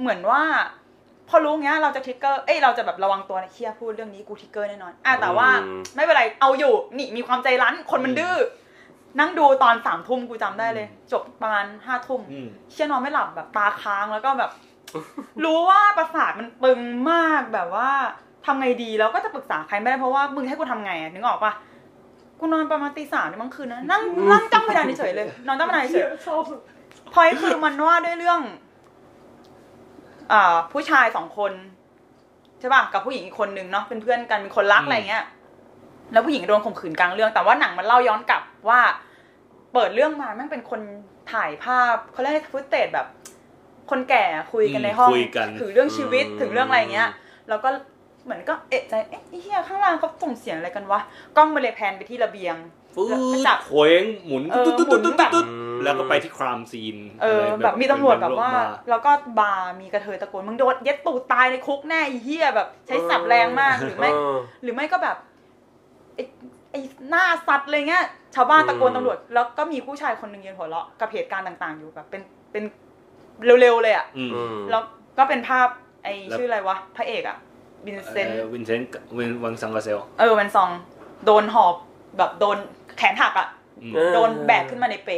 [0.00, 0.42] เหมือนว่า
[1.28, 8.36] พอรู้เงี้ยเราจะ trigger เอ้ยเราจะแบบระวังตัวนะเคียพูดเรื่องนี้กู trigger แน่นอนอะแต่ว่าอืม ไม่เป็นไรเอาอยู่นี่มีความใจรั้นคนมันดื้อ
[9.20, 14.50] นั่งดูตอนสามทุ่มกูจำได้เลย จบประมาณห้าทุ่ม อืม เชี่ยนอนไม่หลับแบบตาค้างแล้วก็แบบ
[15.44, 16.80] รู้ว่าประสาทมันปึง
[17.10, 17.90] มากแบบว่า
[18.46, 21.52] ทำไงดีแล้วก็จะปรึกษาใครไม่ได้เพราะว่ามึงให้กูทำไงอะนึกออกปะ
[22.38, 28.71] กูนอนประมาณตีสามในบางคืนนะนั่งนั่งจ้องเพดานเฉยๆเลย นอนจ้องเพดานเฉยๆ พอยคือมันว่าด้วยเรื่องอ่า
[30.72, 31.52] ผู้ชายสองคน
[32.58, 35.24] ใช่ป่ะกับผู้หญิงอีกคนนึงเนาะเป็นเพื่อนกันเป็นคนรักอืมอะไรเงี้ย
[36.12, 38.80] แล้วผู้หญิงโดนข่มขืนกลางเรื่อง แต่ว่าหนังมันเล่าย้อนกลับว่า
[39.72, 40.80] เปิดเรื่องมาแม่งเป็นคน
[41.32, 43.06] ถ่ายภาพเขาเรียกฟุตเตจแบบ
[43.90, 47.10] คนแก่คุยกันในห้องคุยกันถึงเรื่องชีวิตอืมถึงเรื่องอะไรเงี้ย
[47.48, 47.68] แล้วก็
[48.24, 51.00] เหมือนก็เอะใจเอ๊ะไอ้เหี้ยข้างล่างเขาส่งเสียงอะไรกันวะ
[51.36, 52.56] กล้องมันเลย pan ไปที่ระเบียง
[52.94, 55.46] ฟื้แล้วก็นจับเคว้งหมุนเออตุ๊ดตุ๊ดตุ๊ดตุ๊ดหมุนแบบตุ๊ด
[55.84, 65.16] แล้วก็ไปที่ crime scene เอออะไรแบบมีตำรวจแบบว่าเป็นรถมแล้วก็บาร์มีกะเทยตะโกนมึงโดนเย็ดตูดตายในคุกแน่ไอ้เหี้ยแบบ ใช้ศัพท์แรงมากหรือไม่เออหรือไม่ก็แบบ
[66.14, 66.22] ไอ้
[66.70, 72.64] ไอ้หน้าสัตว์อะไรเงี้ยชาวบ้านตะโกนอืมตำรวจ แล้วก็มีผู้ชายคนหนึ่งยืนหัวเราะกับเหตุการณ์ต่างๆ อยู่แบบเป็นเป็น
[73.60, 74.82] เร็วๆเลยอะอืมอืมแล้ว
[75.18, 75.68] ก็เป็นภาพ
[76.04, 77.36] ไอ้แล้วชื่ออะไรวะพระเอกอะ
[77.86, 80.70] วินเซนต์วินเซนต์วิน Vincent Casselเออแวงซอง
[81.26, 81.74] โดนหอบ
[82.18, 82.56] แบบโดน
[82.98, 83.48] แขนหักอะ
[83.82, 85.14] อืมเออโดนแบกขึ้นมาในเปล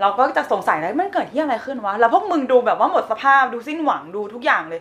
[0.00, 4.80] เราก็จะสงสัยแล้วมันเกิดที่อะไรขึ้นวะ แล้วพวกมึงดูแบบว่าหมดสภาพดูสิ้นหวังดูทุกอย่างเลย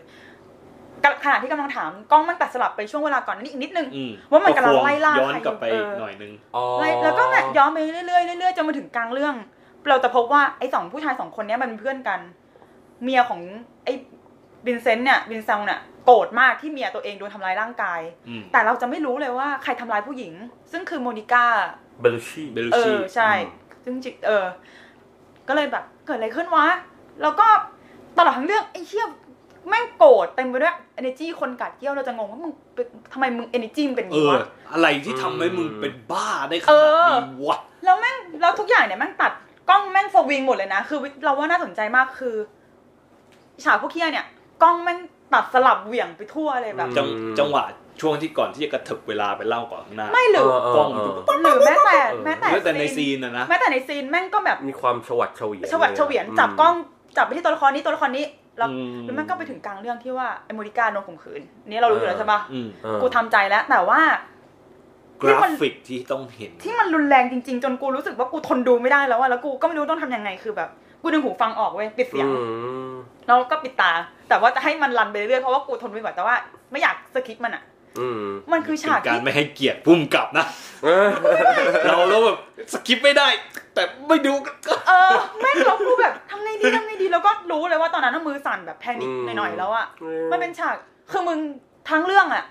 [1.03, 8.03] กะขณะที่กำลังถามกล้องมันตัดสลับไปช่วงเวลาก่อนนั้นอีกนิดนึงอืมว่ามันกำลังไล่ล่าย้อนใครกลับไปอยู่เออหน่อยนึงอ๋อไล่แล้วก็แบบย้อนไปเรื่อ
[8.35, 9.35] ยๆเรื่อยๆจนมาถึงกลางเรื่อง
[9.89, 12.19] เราจะพบว่าไอ้สองผู้ชายสองคนเนี้ยมันเป็นเพื่อนกัน
[13.03, 13.41] เมียของ
[13.83, 13.93] ไอ้
[14.65, 20.33] วินเซนต์เนี่ยวินเซงเนี่ยโกรธมากที่เมียตัวเองโดนทำร้ายร่างกายอืมแต่เราจะไม่รู้เลยว่าใครทำร้ายผู้หญิง
[20.71, 21.45] ซึ่งคือโมนิก้า
[22.01, 23.31] เบลูชีเบลูเอชีอใช่
[23.83, 24.45] ซึ่งจิเออ
[25.47, 26.67] ก็เลยแบบเกิดอะไรขึ้นวะ
[27.21, 27.47] แล้วก็
[28.17, 29.05] ตลอดทั้งเรื่องไอ้เชี่ย
[29.69, 39.31] แม่งโกรธเต็มไปด้วย energy ความกราดเกรี้ยวเราจะงงว่ามึงเป็นทำไมมึง energy มึงเป็นอย่างเอนี้อ วะ อะไรที่ทำให้มึงเป็นบ้าได้ขเอนาดอนี้วะ แล้วแม่งแล้วทุกอย่างเนี่ยแม่งตัด
[39.69, 42.35] กล้องแม่งสวิงหมดเลยนะ คือเราว่าน่าสนใจมากคือ
[43.63, 44.25] ฉากพวกเคียเนี่ย
[44.63, 44.99] กล้องแม่ง
[45.33, 47.07] ตัดสลับเหวี่ยงไปทั่วเลยแบบ จัง
[47.39, 47.63] จังหวะ
[48.01, 56.75] ช่วงที่ก่อนที่จะกระเถิบเวลาไปเล่าก่อนข้างหน้าไม่หรือเออเออกล้องเออหรือแม้แต่เออแม้แต่แล้วแต่ในซีนนะนะแม้แต่ในซีนแม่งก็แบบมีความฉวัดเฉวียนฉวัดเฉวียนลจับกล้อง
[57.17, 58.25] จับไปที่ตัวละครนี้ตัวละครนี้
[58.57, 64.01] แล้วอืมแล้วแม่งก็ไปถึงกลางเรื่องที่ว่าไอ้โมนิก้าโดนข่มขืนนี่เรารู้อยู่แล้วใช่ปะอืมเออกูทำใจแล้วแต่ว่า
[65.21, 70.69] กราฟิกที่ต้องเห็น ที่มันรุนแรงจริง ๆ จนกูรู้สึกว่ากูทนดูไม่ได้แล้วอะแล้วกูก็ไม่รู้ต้องทำยังไงคือแบบ
[71.01, 72.41] กูดึงหูฟังออกเว้ยปิดเสียงอื
[72.91, 72.93] ม
[73.27, 73.91] แล้วก็ปิดตา
[74.29, 76.35] แต่ว่าจะให้มัน run ไปเรื่อยๆเพราะว่ากูทนไม่ไหวแต่ว่า
[76.71, 77.74] ไม่อยาก skip มันอะอื
[78.19, 80.45] มมันคือฉากเป็นการที่ไม่ให้เกียรติผู้กำกับนะ
[80.83, 81.07] เออ
[81.85, 82.37] เราแล้วแบบ
[82.73, 83.27] skip ไม่ได้
[83.73, 84.33] แต่ไม่ดู
[84.67, 89.87] ก็เออแม่งแล้วกูแบบทำไงดีทำไงดีแล้วก็รู้เลยว่าตอนนั้นนะมือสั่นแบบ panic หน่อยๆแล้วอะ
[90.31, 90.75] มันเป็นฉาก
[91.11, 91.39] คือมึง
[91.89, 92.45] ทั้งเรื่องอะ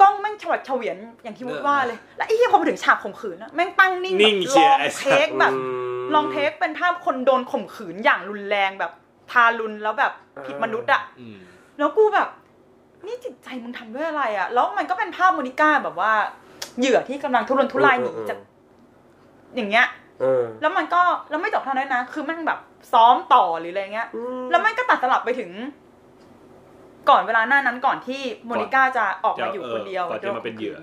[0.00, 5.58] กล้องแม่งฉวัดเฉวียนอย่างที่วุฒว่าเลย แล้วไอ้ที่พอมาถึงฉากข่มขืนอะแม่งตั้งนิ่งนิ่งแบบเชี่ย long take ไอ้สัตว์แบบอื
[6.02, 8.92] ม long take เป็นภาพคนโดนข่มขืนอย่างรุนแรงแบบ
[9.30, 10.12] ทารุณแล้วแบบ
[10.46, 11.38] ผิดมนุษย์อะอืม
[11.78, 12.28] แล้วกูแบบ
[13.06, 16.12] นี่จิตใจมึงทำด้วยอะไรอะแล้วมันก็เป็นภาพโมนิก้าแบบว่า
[16.78, 18.38] เหยื่อที่กำลังทุรนทุรายหนีจาก
[19.56, 19.86] อย่างเงี้ย
[20.20, 22.58] เออแล้วมันก็แล้วไม่จบเท่านั้นนะ คือมันแบบ
[22.92, 24.08] ซ้อมต่อหรืออะไรเงี้ย
[24.50, 25.50] แล้วมันก็ตัดสลับไปถึง
[27.08, 30.76] ก่อนเวลาหน้านั้นก่อนที่โมนิก้าจะออกมาอยู่คนเดียวก่อนจะมาเป็นเหยื่อ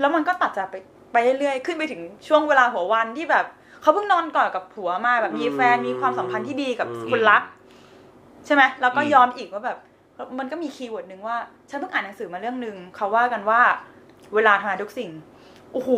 [0.00, 0.74] แล้วมันก็ตัดจะไป
[1.12, 3.44] ไปเรื่อยๆขึ้นไปถึงช่วงเวลาหัววันที่แบบ
[3.82, 7.42] เขาเพิ่งนอนก่อนกับผัวมาแบบมีแฟนมีความสัมพันธ์ที่ดีกับอืมคนรัก
[8.46, 9.78] ใช่ไหมแล้วก็อืมยอมอีกว่าแบบ
[10.38, 11.36] มันก็มี keyword หนึ่งว่า
[11.70, 13.60] ฉันเพิ่งอ่านหนังสือมาเรื่องหนึ่งเขาว่ากันว่า
[14.34, 15.10] เวลาทำลายทุกสิ่ง
[15.72, 15.90] โอ้โห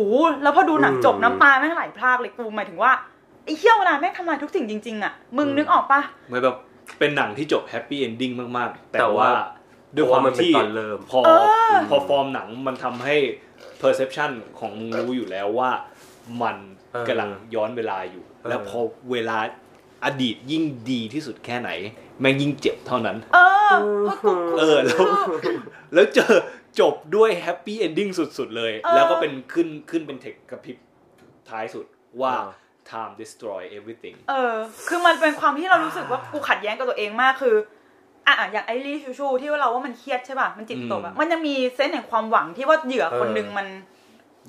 [0.43, 2.91] แล้วพอดูหนังจบอืมน้ำตาแม่งไหลพรากเลยกูหมายถึงว่า
[3.45, 6.57] ไอ้เหี้ยเวลาแม่งทำลายทุกสิ่งจริงๆอะมึงนึกออกปะเหมือนแบบ
[6.99, 9.33] เป็นหนังที่จบ happy ending มากๆ แต่แต่ว่าว่า
[9.95, 11.29] ด้วยความเพราะว่ามันเป็นที่ตอนเริ่มพอเอ
[11.71, 13.15] อพอฟอร์มหนังมันทำให้
[13.81, 15.69] perception ของมึงรู้อยู่แล้วว่า
[16.41, 16.57] มัน
[16.93, 18.79] เออกำลังย้อนเวลาอยู่เออแล้วพอ
[19.11, 19.37] เวลา
[20.05, 21.69] อดีตยิ่งดีที่สุดแค่ไหน
[22.19, 23.39] แม่งยิ่งเจ็บเท่านั้น เอ
[23.71, 23.73] อ
[24.05, 25.05] เพราะกูเออแล้ว
[25.93, 26.33] แล้วเจอ
[26.79, 30.77] จบด้วย happy ending สุดๆเลยเออแล้วก็เป็นขึ้นขึ้นเป็นเทคกระพริบ
[31.49, 31.85] ท้ายสุด
[32.21, 32.51] ว่าเออ
[32.89, 34.55] time destroy everything เออ
[34.87, 37.55] คือมันเป็นความที่เรารู้สึกว่ากูขัดแย้งกับตัวเองมากคือ
[38.27, 43.67] อะอะอย่างไอลิลี่ชูชูที่ว่าเราว่ามันเครียดใช่ป่ะ มันจิตตกอะอืมมันยังมี sense แห่งความหวังที่ว่าเหยื่อคนหนึ่งมัน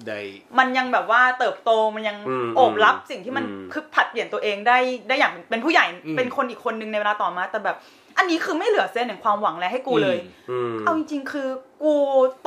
[0.09, 0.21] ได้
[0.59, 4.79] มันยังแบบว่าเติบโตมันยังอืมโอบรับสิ่งที่มันอืมคือผลัดเปลี่ยนตัวเองได้
[5.09, 7.77] ได้อย่างเป็นผู้ใหญ่อืมเป็นคนอีกคนหนึ่งในเวลาต่อมา แต่แบบ
[8.19, 10.19] อันนี้คือไม่เหลือ sense แห่งความหวังแล้วให้กูเลย
[10.51, 11.49] อืมเอาจริงๆคือ
[11.83, 11.95] กู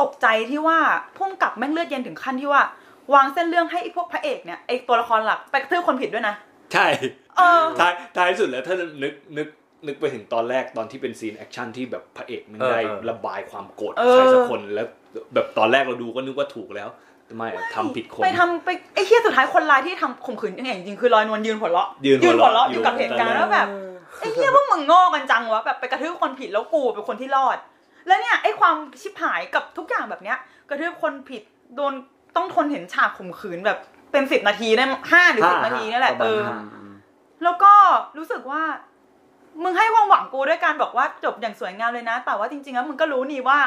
[0.02, 0.80] ตกใจที่ว่า
[1.18, 2.62] ผู้กำกับแม่งเลือดเย็นถึงขั้นที่ว่า
[3.14, 6.36] วางเส้นเรื่องให้ไอ้พวกพระเอกเนี่ยไอ้ตัวละครหลักไปกระทืบคนผิดด้วยนะ
[6.74, 6.88] ใช่
[7.38, 9.48] เออท้ายท้ายสุดแล้วถ้านึกนึก
[9.88, 14.88] นึกไปถึงตอนแรกตอนที่เป็น scene action ที่แบบพระเอกมันเออได้เออระบายความโกรธเอกับอใครสักคนแล้ว
[15.34, 23.68] แบบตอนแรกเราดูก็นึกว่าถูกแล้วแต่ ไม่อะทำผิดคนไปทำไปไอ้เฮียสุดท้ายคนร้ายที่ทำข่มขืนยังไงจริงๆคือลอยนวลยืนหัวเราะยืนหัวหัวเราะเราะอยู่กับเหตุการณ์แล้วแบบ
[24.20, 27.58] ไอ้เฮียพวกมึงโง่กันจังวะแบบไปกระทืบคนผิดแล้วกูเป็นคนที่รอด
[28.08, 30.38] แล้วเนี่ยไอ้ความชิบหายกับทุกอย่างแบบเนี้ย
[30.70, 31.42] กระทืบคนผิด
[31.76, 31.94] โดน
[32.36, 33.78] ต้องทนเห็นฉากข่มขืนแบบ
[34.12, 36.60] เป็นสิบนาทีได้ห้าหรือสิบนาทีนี่แหละประเอมาณอห้า
[37.44, 37.74] แล้วก็
[38.18, 38.64] รู้สึกว่า
[39.64, 43.60] มึงให้ความหวังกูด้วยการบอกว่าจบอย่างสวยงามเลยนะ แต่ว่าจริงๆแล้วมึงก็รู้นี่ว่า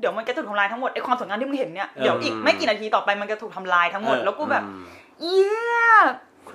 [0.00, 4.84] เดี๋ยวมันจะถูกทำลายทั้งหมดไอ้ความสวยงามที่มึงเห็นเนี่ยเดี๋ยวอีกไม่กี่นาทีต่อไปมันจะถูกทำลายทั้งหมดเออแล้วกูแบบอืม
[5.22, 5.78] เยี่ย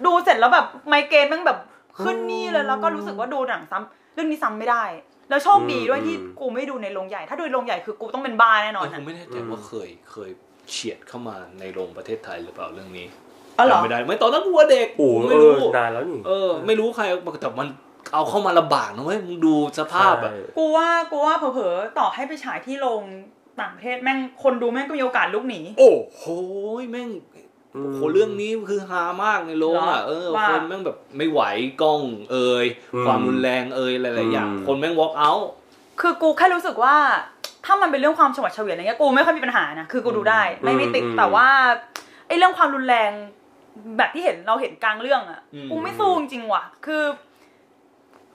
[0.06, 1.58] ดูเสร็จแล้วแบบไมเกรนแมันแบบ
[2.02, 4.84] ขึ้นนี่เลยแล้วก็รู้สึกว่าดูหนังซ้ำเรื่องนี้ซ้ำไม่ได้
[5.30, 10.30] แล้วโชคดีด้วยที่อืมกูไม่ดูในโรงใหญ่ ถ้าดูในโรงใหญ่คือกูต้องเป็นบ้าแน่นอนเออผอะมไม่แน่ใจว่าเคยเคย
[10.72, 13.06] เฉียดเข้ามาในโรงประเทศไทยหรือเปล่าเรื่องนี้
[13.58, 17.04] อ๋อเหรอจำไม่ได้ไม่ตอนนั้นกูว่าเด็กโอ้กูเอไม่อรู้นานแล้วนี่เออ ไม่รู้ใคร
[17.42, 17.68] แต่มัน
[18.14, 23.02] เอาเข้ามาลำบากนะเว้ยมึงดูสภาพอะใช่กูว่ากูว่าเผลอๆต่อให้ไปฉายที่โรง
[23.60, 26.24] ต่างประเทศแม่งคนดูแม่งก็มีโอกาสลุกหนี โอ้โห
[26.92, 27.10] แม่ง
[27.76, 31.42] อืมโหเรื่องนี้คือฮามากในโรงอะเหรอเออว่า คนแม่งแบบไม่ไหว
[31.82, 35.46] กล้องเอ่ยอืมความรุนแรงเอ่ยหลายๆอย่าง อืม คนแม่ง walk out
[36.02, 36.96] คือกูแค่รู้สึกว่า
[37.66, 41.48] ถ้ามันเป็นเรื่องความฉวัดเฉวียนอะไรเงี้ยกูไม่ค่อยมีปัญหานะคือกูดูได้ ไม่ไม่ติดอืมแต่ว่า
[42.28, 43.12] ไอ้เรื่องความรุนแรง
[43.98, 47.04] แบบที่เห็นเราเห็นกลางเรื่องอะอืม กูไม่สู้จริงๆว่ะ คือ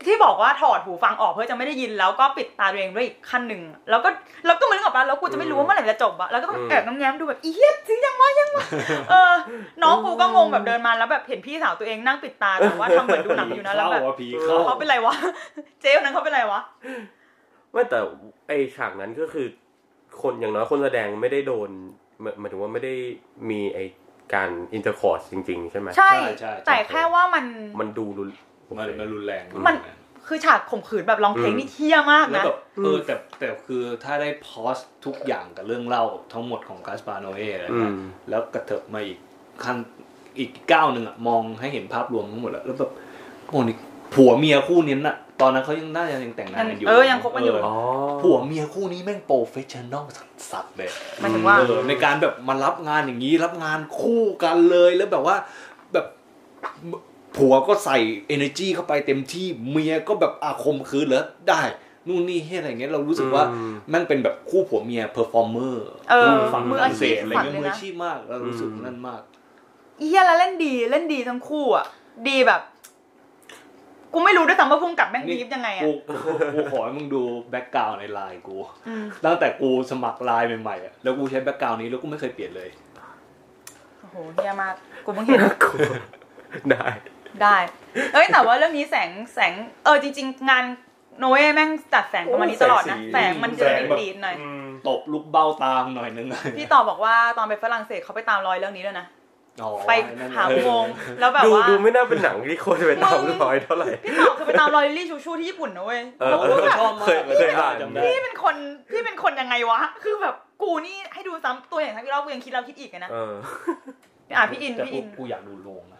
[0.06, 4.08] ที่บอกว่าถอดหูฟังออกเพื่อจะไม่ได้ยินแล้วก็ปิดตาตัวเองด้วยอีกขั้นหนึ่งแล้วก็
[4.46, 8.64] แล้วก็มึงนึกออกปะแล้วกูจะไม่รู้ว่าเมื่อไหร่มันจะจบอะแล้วก็ต้องอืมแอบน้ำแง้มดูแบบอีเหี้ยจริงยังวะยังวะ
[9.10, 9.32] เออ
[9.82, 15.14] น้องกูก็งงแบบเดินมาแล้วแบบเห็นพี่สาวตัวเองนั่งปิดตาแต่ว่าทำเหมือนดูหนังอยู่นะแล้วแบบเข้าว่าผีเข้าเขาเป็นไรวะ
[15.80, 16.60] เจ๊คนนั้นเขาเป็นไรวะ
[17.72, 17.98] ไม่แต่
[18.46, 19.46] ไอฉากนั้นก็คือ
[20.22, 21.70] คนอย่างน้อยคนแสดงไม่ได้โดน
[22.22, 22.94] หมายหมายถึงว่าไม่ได้
[23.50, 23.78] มีไอ
[24.34, 27.44] การ intercourse จริง ๆ ใช่ไหมใช่ใช่ใช่แต่แค่ว่ามัน
[27.80, 28.28] มันดูรุน
[28.78, 29.76] มันมันรุนแรงมัน
[30.26, 39.18] คือฉากข่มขืนแบบ long take อืมนี่เหี้ยมากแล้วนะแบบเออแต่แต่คือถ้าได้ pause ทุกอย่างกับเรื่องเล่าทั้งหมดของ Gaspar Noé อะไรเงี้ยอืมแล้วกระเถิบมาอีก
[39.64, 39.76] ขั้น
[40.38, 42.90] อีกก้าวหนึ่งอะมองให้เห็นภาพรวมทั้งหมดแล้วแล้วแบบ
[43.48, 43.76] โอ้นี่
[44.14, 47.74] ผัวเมียคู่นี้น่ะ ตอนนั้นเขายังน่าจะยังแต่งงานกันอยู่เออยังคบกันอยู่เอ๋อ
[48.22, 50.06] ผัวเมียคู่นี้แม่ง professional
[50.50, 55.36] สัตว์เลยหมายถึงว่าเออในการแบบมารับงานอย่างนี้รับงานคู่กันเลยแล้วแบบว่า
[55.92, 56.06] แบบ
[57.36, 57.98] ผัวก็ใส่
[58.34, 61.62] energy เข้าไปเต็มที่เมียก็แบบอาคมคืนเหรอได้
[62.08, 69.22] นู่นนี่เฮ้ยอะไรเงี้ยเรารู้สึกว่าอืมแมันเป็นแบบคู่ผัวเมีย performer เออฝั่งมือฝอารั่งเศชีพสอะไรฝันเงี้ยเลยมือนะอาชีพมากเรารู้สึกอืมนั่นมาก
[70.00, 71.86] เฮียแล้วเล่นดีเล่นดีทั้งคู่อะ
[72.28, 72.60] ดีแบบ
[74.12, 75.90] กูไม่รู้ด้วยซ้ำว่าผู้กำกับแม่งนี่ brief ยังไงอะกู
[76.54, 78.56] กูขอให้มึงดู background ในไลน์กู
[78.88, 82.68] อืมตั้งแต่กูสมัครไลน์ใหม่ๆอะ แล้วกูใช้ background นี้แล้วกูไม่เคยเปลี่ยนเลย
[84.00, 85.40] โอ้โหเฮียมาก กูเพิ่งเห็น
[86.72, 86.86] ได้
[87.42, 87.56] ได้
[88.12, 89.52] เอ้ยแต่ว่าเรื่องนี้แสงแสง
[89.84, 90.64] เออจริง ๆ งาน
[91.18, 99.06] โนเว่แม่งจัดแสงประมาณนี้ตลอดนะโอ้แสแสงงสีมันจะแสงแบบดีดๆหน่อยอืมตบลูกเบ้าตามหน่อยนึงพี่ต่อบอกว่าตอนไปฝรั่งเศสเขาไปตามรอยเรื่องนี้ด้วยนะ
[99.62, 108.54] อ๋อไปนั่นหาอุโมงค์แล้วแบบดูว่าดูไม่น่าเป็นหนังที่คนจะไปตามร้อยเท่าไหร่พี่ต่อคือไปตามรอยลิลลี่ชูชูที่ญี่ปุ่นนะเว้ยเออแล้วเอกูอแบบชอบมากเคยเคยอ่านจำได้พี่เป็นคน
[108.90, 113.34] พี่เป็นคนยังไงวะ คือแบบกูนี่ให้ดูซ้ำตัวอย่างทั้งที่รอบกูยังคิดแล้วคิดอีกอะนะเออ
[114.36, 115.99] อะพี่อินแต่พี่กูอินกูอยากดูโรงนะ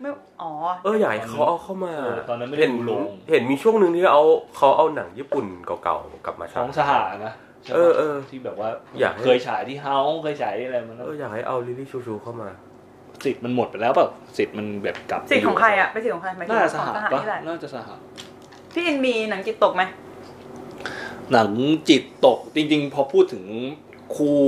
[0.00, 0.52] ไม่ Chu อ๋อ
[0.84, 4.24] เอออยากให้เขาเอาเข้ามาเออตอนนั้นไม่ได้เห็นดูโรงเห็นมีช่วงหนึ่งที่เอา
[4.56, 7.32] เขาเอาหนังญี่ปุ่นเก่าๆกลับมาขฉาอยงสหานะ
[7.62, 8.68] ใช่ปะเออเออที่แบบว่า
[9.00, 12.48] อยากให้เคยฉายที่เฮาส์เคยฉายที่อะไรมันเอออยากให้เอาลิลลี่ชูชูเข้ามา
[13.24, 14.06] สิทธิ์มันหมดไปแล้วเปล่า
[14.38, 17.94] สิทธิ์มันแบบกลับไปสิทธิ์ของใครอะเป็นสิทธิ์ของใครหมายถึงน่าจะสของหาทหารปะนี่แหละน่าจะสหา
[18.74, 19.82] พี่อินมีหนังจิตตกไหม
[21.32, 21.50] หนัง
[21.88, 23.44] จิตตกจริง ๆ พอพูดถึง
[24.16, 24.40] คู่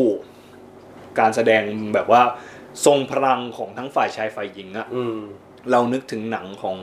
[1.19, 1.63] การแสดง
[1.95, 2.23] แบบว่า
[2.87, 5.19] ทรงพลังของทั้งฝ่ายชายฝ่ายหญิงอะอืม
[5.71, 6.79] เรานึกถึงหนังของ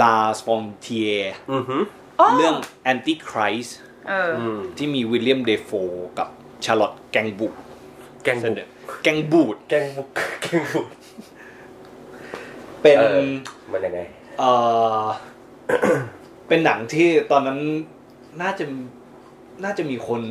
[0.00, 1.12] ลาสฟอนเทีย
[1.52, 1.82] อือหือ
[2.36, 2.56] เรื่อง
[2.92, 3.70] Antichrist
[4.08, 5.70] เอออืมที่มีวิลเลียมเดฟโฟ
[6.18, 6.28] กับ
[6.64, 7.54] ชาร์ลอตแกงบุก
[8.24, 8.68] แกงบุก
[9.02, 10.08] แกงบูดแกงบุก
[10.42, 10.86] แกงบุก
[12.82, 13.20] เป็นเออ
[13.72, 14.00] มันยังไง
[14.38, 14.50] เอ่
[15.00, 15.02] อ
[16.48, 17.58] เป็นหนังที่ตอนนั้น
[18.42, 18.64] น่าจะ
[19.64, 20.22] น่าจะมีคน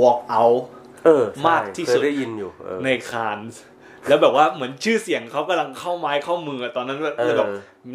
[0.00, 0.60] walk out
[1.04, 3.62] เออใช่มากที่สุดเคยได้ยินอยู่เออในคานส์
[4.08, 7.48] แล้วแบบว่าเหมือนชื่อเสียงเขากำลังเข้าไม้เข้ามืออะตอนนั้นแบบเออแบบ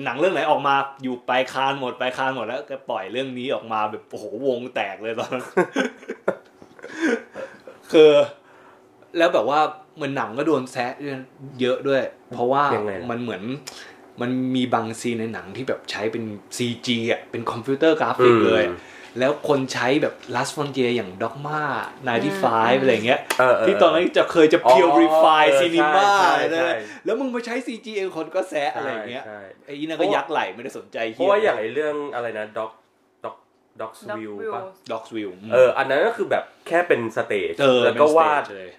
[0.04, 5.44] หนังเรื่องไหนออกมาอยู่ไปลายคานหมดไปลายคานหมดแล้วก็ปล่อยเรื่องนี้ออกมาแบบโอ้โหวงแตกเลยตอนนั้น
[7.92, 8.12] คือ
[9.18, 9.60] แล้วแบบว่า
[9.96, 10.94] เหมือนหนังก็โดนแซะ
[11.62, 12.02] เยอะด้วย
[12.34, 13.44] เพราะว่ายังไงล่ะมันเหมือน
[14.22, 16.24] มันมีบางซีนในหนังที่แบบใช้เป็น
[16.58, 18.76] CG อะเป็นคอมพิวเตอร์กราฟิกเลยอะ
[19.20, 21.62] แล้วคนใช้แบบลัสฟอนเจอย่างด็อกมา
[22.18, 32.72] 95อะไรเงี้ยเออเออที่ตอนนั้นจะเคยจะอ๋อ purify เออ cinema ใช่อะไรใช่นะแล้วมึงมาใช้ CG เองคนก็แซะอะไรอย่างเงี้ยใช่ไอ้นั่นก็ยักไหลไม่ได้สนใจเพราะว่าอย่างไอเรื่องอะไรนะด็อก
[33.26, 33.36] ด็อก
[33.82, 38.70] ด็อกส Dog วิว View ป่ะด็อกวิวเอออันนั้นก็คือแบบแค่เป็นสเตจเออแล้วก็วาดเป็น stage เลย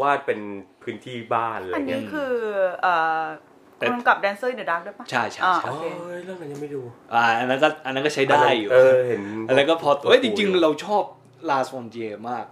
[0.00, 0.40] วาดเป็น
[0.82, 2.34] พื้นที่บ้านอะไรอันเงี้นี้ยคือ
[2.82, 3.49] เอ่อแต่
[3.90, 6.82] คนกับ Dancer in the Dark ด้วยปะใช่ใช่อ่าใช่โอ้ยเรื่องนั้นยังไม่ดู
[7.14, 11.02] อ่าอันนั้นก็อันนั้นก็ใช้ได้อยู่เออเห็นอะไรก็พอเอ้ยจริง ๆ เราชอบ
[11.50, 11.96] ลาสฟอนเจ
[12.30, 12.46] มาก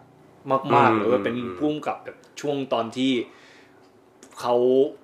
[0.74, 3.12] มากอืมๆเลยว่าเป็นอืมพุ่มกับแบบช่วงตอนที่
[4.40, 4.56] เขา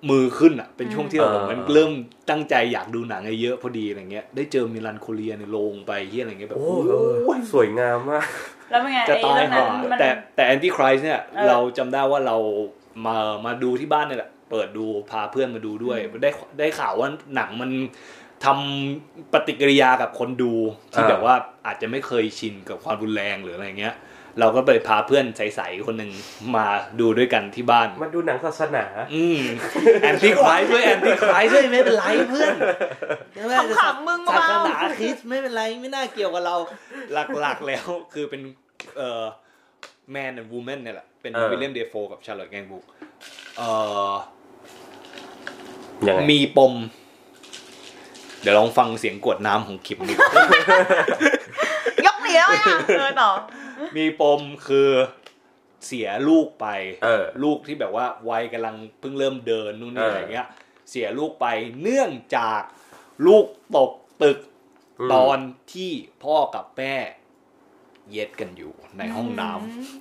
[0.09, 1.91] มือขึ้นอะ เป็นช่วงที่เราอ่าแบบมันเริ่ม
[2.29, 8.25] ตั้งใจอยากดูหนังเยอะๆพอดีอะไรเงี้ย ได้เจอมิลันโคเรียในโรงไปที่อะไรเงี้ยแบบโอ้โอ้เออสวยงามมาก
[8.71, 12.37] แล้วเป็นไงจะไอ้ตายเรื่องห่านั้นมันแต่แต่ Antichrist เนี่ยเออเราจำได้ว่าเรา
[13.05, 16.29] มามาดูที่บ้านเนี่ยแหละ เปิดดูพาเพื่อนมาดูด้วย ได้
[16.59, 17.71] ได้ข่าวว่าหนังมัน
[18.45, 20.53] ทำปฏิกิริยากับคนดู
[20.93, 23.95] ที่อ่าแบบว่าอาจจะไม่เคยชินกับความรุนแรงหรืออะไรเงี้ย
[24.39, 26.11] เราก็ไปพาเพื่อนใสๆคนหนึ่ง
[26.55, 26.65] มา
[26.99, 29.39] ดูด้วยกันที่บ้านมาดูหนังศาสนา อืม
[30.01, 32.55] Antichrist ด้วย Antichrist ด้วยไม่เป็นไรเพื่อน
[33.79, 36.55] ขำๆมึงศาเบาสนาคริสต์ไม่เป็นไรไม่น่าเกี่ยวกับเรา
[37.41, 38.41] หลักๆแล้วคือเป็น
[38.97, 39.23] เอ่อ
[40.15, 42.83] man and woman เนี่ยแหละ เป็นเออวิลเลียมเดฟโฟกับชาร์ลอตแกงบุก
[43.57, 43.69] เอ่
[44.09, 44.11] อ
[46.07, 46.73] ยังไงมีปม
[48.41, 50.13] เดี๋ยวลองฟังเสียงกรวดน้ำของคิมดู
[52.05, 53.31] ยกหนีแล้วอะเออต่อ
[53.97, 54.89] มีปมคือ
[55.85, 56.67] เสียลูกไป
[57.03, 60.47] เออ ลูกที่แบบว่าวัยกำลังเพิ่งเริ่มเดินนู่นนี่เออออะไรเงี้ย
[60.89, 61.47] เสียลูกไป
[61.81, 62.61] เนื่องจาก
[63.27, 63.91] ลูกตก
[64.23, 64.39] ตึก
[64.99, 65.37] อืม ตอน
[65.73, 65.91] ที่
[66.23, 66.95] พ่อกับแม่
[68.11, 69.51] เย็ดกันอยู่ในห้องน้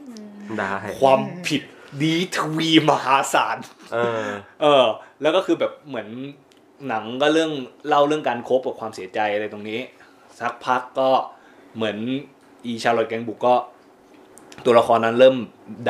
[0.05, 1.63] ำ ได้ ความผิด
[2.03, 3.57] ดีทวีมหาศาล
[3.93, 4.29] เออ
[4.63, 4.85] เออ
[5.23, 6.09] แล้วก็คือแบบเหมือน
[6.89, 7.53] หนังก็เรื่อง
[7.89, 9.81] เล่าเรื่องการคบกับความเสียใจอะไรตรงนี้
[10.41, 11.11] สักพักก็
[11.77, 11.97] เหมือน
[12.67, 13.55] อีชาร์ลอตแกงบุกก็
[14.65, 15.37] ตัวละครนั้นเริ่ม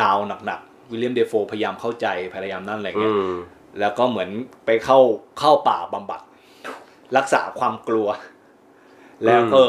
[0.00, 3.34] ดาวน์หนักๆวิลเลียมเดโฟพยายามเข้าใจพยายามนั่นอะไรอืเงี้ยม
[3.80, 4.28] แล้วก็เหมือน
[4.66, 4.98] ไปเข้า
[5.38, 6.20] เข้าป่าบำบัด
[7.16, 8.08] รักษาความกลัว
[9.24, 9.62] แล้วก็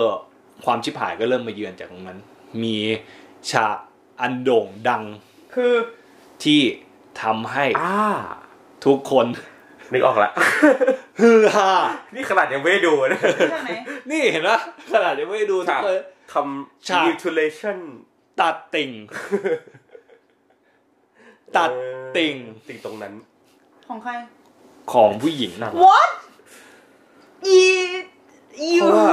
[0.66, 2.20] ความชิบหายก็เริ่มมาเยือนจากตรงนั้น
[2.64, 2.78] มี
[3.52, 3.78] ฉาก
[4.22, 5.04] อันโด่งดัง
[5.54, 5.74] คือ
[6.46, 6.62] ที่
[7.22, 8.04] ทำให้อ่า
[8.86, 9.26] ทุกคน
[9.94, 10.32] นึกออกละ
[11.20, 11.72] ฮือฮา
[12.16, 13.20] นี่ขนาดยังไม่ได้ดูนะ
[13.52, 13.72] ใช่ไหม
[14.12, 14.60] นี่เห็นปะ
[14.94, 15.98] ขนาดยังไม่ได้ดูทุกคน
[16.34, 17.78] ฉากทำ mutilation
[18.42, 18.92] ตัดติ่ง
[21.58, 21.72] ตัด
[22.18, 22.36] ติ่ง
[22.68, 23.14] ติ่งตรงนั้น
[23.88, 24.12] ของใคร
[24.94, 25.52] ของผู้หญิง
[25.84, 26.10] what
[27.48, 27.62] อี
[28.60, 29.10] อีเพราะว่า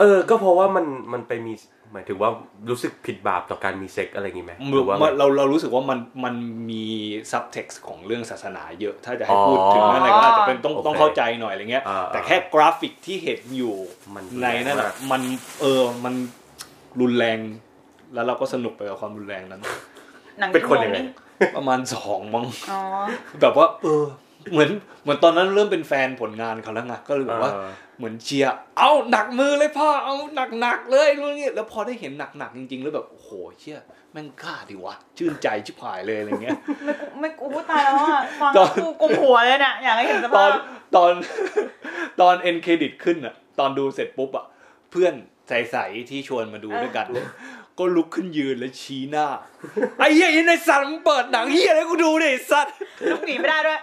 [0.00, 1.52] เออ ก็เพราะว่ามันมันไปมี
[1.92, 2.30] หมายถึงว่า
[2.70, 6.34] รู้สึกผิดบาปต่อการมีเซ็กซ์อะไรอย่างงี้ไหมหรือว่าเราเรารู้สึกว่ามันมัน
[6.70, 6.84] มี
[7.30, 13.74] subtext ของเรื่องศาสนาเยอะ ถ้าจะให้พูดอ๋อถึงนั่นอะไรก็อาจจะเป็นต้องโอเคต้องเข้าใจหน่อยอะไรเงี้ยอ่าแต่แค่กราฟิกที่เห็นอยู่
[14.14, 15.22] มันในนั่นมาอะกมัน
[15.60, 16.14] เออมัน
[17.00, 17.38] รุนแรง
[18.14, 19.62] แล้วเราก็สนุกไปกับความรุนแรงนั้น
[20.38, 20.98] หนังเป็นคนยังไง
[21.56, 22.80] ประมาณสองมั้งอ๋อ
[23.40, 24.04] แบบว่า เออ
[24.52, 24.70] เหมือน
[25.02, 33.30] เหมือนตอนนั้นเริ่มเป็นแฟนผลงานเขาแล้วไงก็เลยแบบว่าเออเหมือนเชียร์เอาหนักมือเลยพ่อเอาหนักหนักๆเลยนู่นนี่แล้วพอได้เห็นหนักหนักๆจริงๆ แล้วแบบโอ้โห
[33.60, 33.78] เชี่ย
[34.12, 40.60] แม่งกล้าดิวะชื่นใจชิบหายเลยอะไรเงี้ยไม่กูไม่กูตายแล้วอะฟังตอนกูกุมหัวเลยเนี่ยอยากให้เห็นสตอภานพ
[40.96, 41.12] ตอน
[42.20, 44.46] ตอนเอ็นเครดิตขึ้นอะตอนดูเสร็จปุ๊บอะ
[44.90, 45.14] เพื่อน
[45.48, 47.06] ใสๆที่ชวนมาดูด้วยกัน
[47.78, 49.26] ก็ลุกขึ้นยืนแล้วชี้หน้า
[49.98, 52.74] ไอ้เหี้ยไอ้ในสัตว์มึงเปิดหนังเหี้ยอะไรกูดูดิไอ้สัตว์
[53.10, 53.80] ลุกหนีไม่ได้ด้วย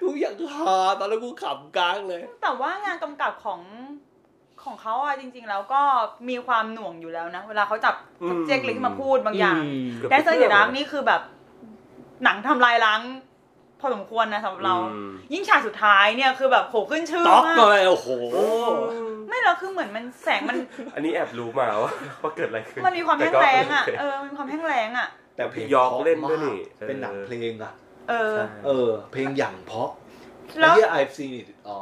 [0.00, 3.60] กูอยากหาตอนนั้นกูขำกลางเลย แต่ว่างานกำกับของ
[4.62, 5.82] ของเขาอะจริง ๆ แล้วก็
[6.28, 11.22] มีความหน่วงอยู่แล้วนะ เวลาเขาจับอืม เจ๊กเล็กขึ้นมาพูดบางอย่าง อืม แดนเซอร์เดอะดักนี่คือแบบ
[12.24, 13.00] หนังทำลายล้าง
[13.80, 18.08] พอสมควรนะสำหรับเราอืมยิ่งฉากสุดท้ายเนี่ยคือแบบโหขึ้นชื่อต๊อกมากเลยโอ้โห
[19.28, 20.56] ไม่แล้วคือเหมือนมันแสงมัน
[20.94, 27.72] อันนี้แอบรู้มาว่าว่าเกิดอะไรขึ้นมันมีความแต่แห้งก็แรงอะโเคเออมีความแห้งแรงอะแต่เพลงยอร์กเล่นด้วยนี่เพราะมากเป็นหนังเพลงอะ
[28.10, 29.88] เออใช่เออ เพลงอย่างเพราะ
[30.60, 31.78] แล้ไอ้วที่ I've seen it อ๋อ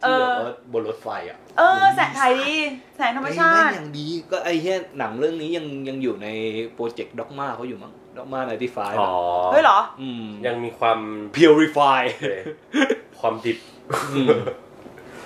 [0.00, 2.54] ที่แบบเออว่าบนรถไฟอะ เออ แสงถ่ายดี
[2.96, 6.28] แสงธรรมชาเพลงแม่งติยังดีก็ไอ้เหี้ยหนังเรื่องนี้ยังยังอยู่ใน
[6.74, 9.12] โปรเจกต์ Dogma เขาอยู่มั้ง Dogma ในที่ไฟอ๋อ
[9.52, 10.98] เฮ้ยเหรอ อืมยังมีความ
[11.36, 12.34] purify โอเค
[13.20, 13.58] ความดิบ
[14.14, 14.28] อืม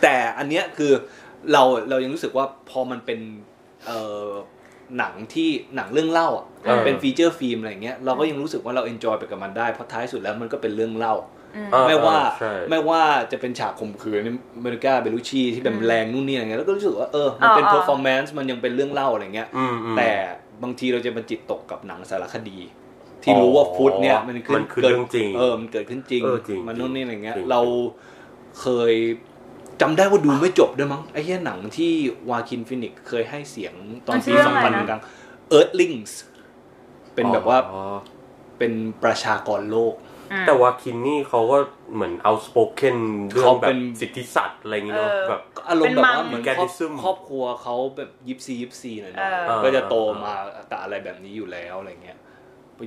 [0.02, 0.92] แต่อันเนี้ยคือ
[1.52, 3.20] เราเรายังรู้สึกว่าพอมันเป็น
[3.86, 4.28] เอ่อ
[4.98, 11.14] หนังที่หนังเรื่องเล่าอะเออเป็น feature film อะไรเงี้ยเราก็ยังรู้สึกว่าเรา enjoy ไปกับมันได้เพราะท้ายสุดแล้วมันก็เป็นเรื่องเล่า
[11.56, 14.20] อืมอ่ไม่ว่าใช่ไม่ว่าจะเป็นฉากข่มขืน
[14.62, 20.10] โมนิกาเบลลุชชีที่แบบอืมแรงนู่นนี่อะไรเงี้ยแล้วก็รู้สึกว่าเออมันเป็นอ่า performance มันยังเป็นเรื่องเล่าอะไรเงี้ยอืมอืมแต่
[20.62, 22.58] บางทีเราจะเป็นจิตตกกับหนังสารคดี
[23.22, 27.60] ที่รู้ว่าฟุตเนี่ยมันมันคือกิดเรื่องจริง เออมันเกิดขึ้นจริงเออจริง มันนู่นนี่อะไรเงี้ยจริงเรา
[28.60, 28.94] เคย
[29.80, 31.92] จำได้ว่าดูไม่จบด้วยมั้งไอ้เหี้ยหนังที่
[32.30, 33.74] วาคินฟินิกซ์เคยให้เสียง
[34.06, 35.02] ตอนมันชื่ปีอเรื่องสองอะไรพันนะกลาง
[35.58, 36.12] Earthlings
[37.14, 37.82] เป็นแบบว่าอ๋อ
[38.58, 38.72] เป็น
[39.04, 39.94] ประชากรโลก
[40.32, 41.58] อืมแต่ว่าคินนี่เขาก็
[41.94, 42.98] เหมือนเอาสโปเกน
[43.30, 50.34] เรื่องเขาแบเป็บนสิทธิสัตว์อะไรอย่างเงี้ยเนอะเออแบบก็อารมณ์แบบว่าเป็นมังเหมือนครอบ Gadism ครอบครัวเขาแบบยิปซียิปซีหน่อยเออเนาะก็จะโตมา
[50.70, 52.29] กับอะไรแบบนี้อยู่แล้วอะไรเงี้ยพอ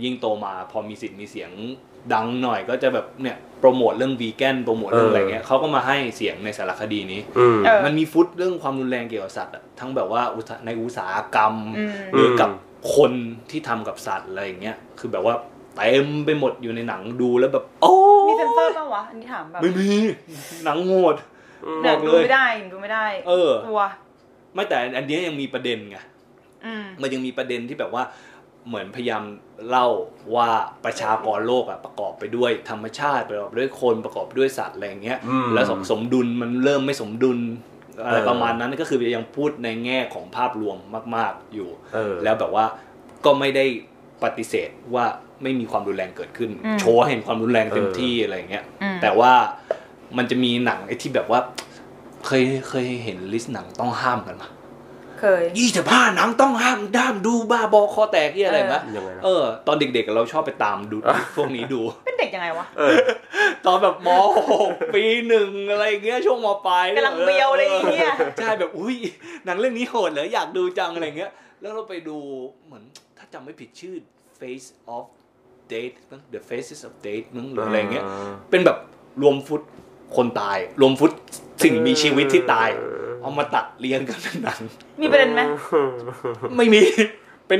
[0.03, 1.51] ยิ่งโตมาพอมีสิทธิ์มีเสียง
[2.13, 12.49] ดังหน่อยก็จะแบบเนี่ยโปรโมทเรื่องวีแกนโปรโมทเรื่องอะไรเงี้ยเขาก็มาให้เสียงในสารคดีนี้อืมเออมันมีฟุตเรื่องความรุนแรงเกี่ยวกับสัตว์อะทั้งแบบว่าอุตสาในอุตสาหกรรมอืมหรือกับ
[12.95, 13.12] คน
[13.51, 15.36] ที่ทำกับสัตว์อะไรอย่างเงี้ยคือแบบว่า
[15.75, 17.93] เต็มไปหมดอยู่ในหนังดูแล้วแบบ โอ้
[18.27, 19.89] มีเซนเซอร์ป่าวะอันนี้ถามแบบไม่มี
[20.63, 21.15] หนังโหด
[21.82, 23.82] เนี่ยบอกดูเลยไม่ได้ดูไม่ได้ เออกลัว
[24.53, 25.97] ไม่แต่อันเนี้ยยังมีประเด็นไง
[26.65, 28.03] อืมมันยังมีประเด็นที่แบบว่า
[28.67, 29.23] เหมือนพยายาม
[29.69, 29.88] เล่า
[30.36, 30.49] ว่า
[30.86, 37.39] ประชากรโลกอะประกอบไปด้วยธรรมชาติประกอบไปด้วยคนประกอบไปด้วยสัตว์อะไรอย่างเงี้ยอืมแล้วสมสมดุลมันเริ่มไม่สมดุล
[38.06, 40.78] อะไรเออประมาณนั้นก็คือยังพูดในแง่ของภาพรวม
[41.15, 42.65] มาก ๆอยู่เออแล้วแบบว่า
[43.26, 43.65] ก็ไม่ได้
[44.23, 45.06] ปฏิเสธว่า
[45.43, 49.34] ไม่มีความรุนแรงเกิดขึ้นอืมโชว์ให้เห็นความรุนแรงเต็มเออที่อะไรอย่างเงี้ยอืมแต่ว่า
[50.17, 51.39] มันจะมีหนังไอ้ที่แบบว่า
[52.26, 54.49] เคยเคยเห็นลิสต์หนังต้องห้ามกันมา
[55.23, 60.97] เคยยี่สิบห้าหนังต้องห้ามด้ามดูบ้าบอคอแตกที่อะไรมะยังไงนะเออ ตอนเด็กๆเราชอบไปตามดู
[61.36, 62.97] พวกนี้ดู เป็นเด็กยังไงวะเออ
[63.65, 64.09] ตอนแบบม
[64.51, 68.95] หกปีหนึ่งอะไรอย่างเงี้ยช่วงมปลายกำลังเบียวเลยไอ้เหี้ยใช่แบบอุ้ย
[69.45, 71.31] หนังเรื่องนี้โหดเหรออยากดูจังอะไรเงี้ย
[71.62, 72.17] แล้วเราไปดู
[72.65, 72.83] เหมือน
[73.17, 73.95] ถ้าจำไม่ผิดชื่อ
[74.39, 75.05] Face of
[75.71, 78.03] Date มั้ง The Faces of Date มั้งหรืออะไรเงี้ย
[78.49, 78.77] เป็นแบบ
[79.21, 79.62] รวมฟุต
[80.15, 81.12] คนตาย รวมฟุต
[81.63, 82.69] สิ่งมีชีวิตที่ตาย
[83.23, 84.59] เอามาตัดเรียงกันเป็นหนัง
[85.01, 85.41] มีประเด็นไหม
[86.57, 86.81] ไม่มี
[87.47, 87.59] เป็น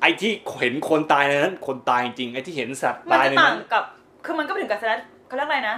[0.00, 3.84] ไอที่เห็นคนตายในนั้น คนตายจริงไอที่เห็นสัตว์มันตายจะในต่านั้งนกับ
[4.24, 5.76] คือมันก็ถึงกับสแนปเขาเรียกอะไรนะ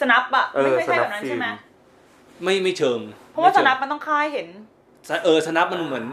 [0.00, 1.58] สนับอะเออไม่ไม่ใช่สนัแบบบนั้นใช่ไหมฟิล์
[2.40, 3.00] มไม่ไม่เชิง
[3.32, 4.48] เพราะว่าสไม่ชิงนับมันต้องค่ายเห็น
[5.24, 6.04] เออสนับมันเหมือน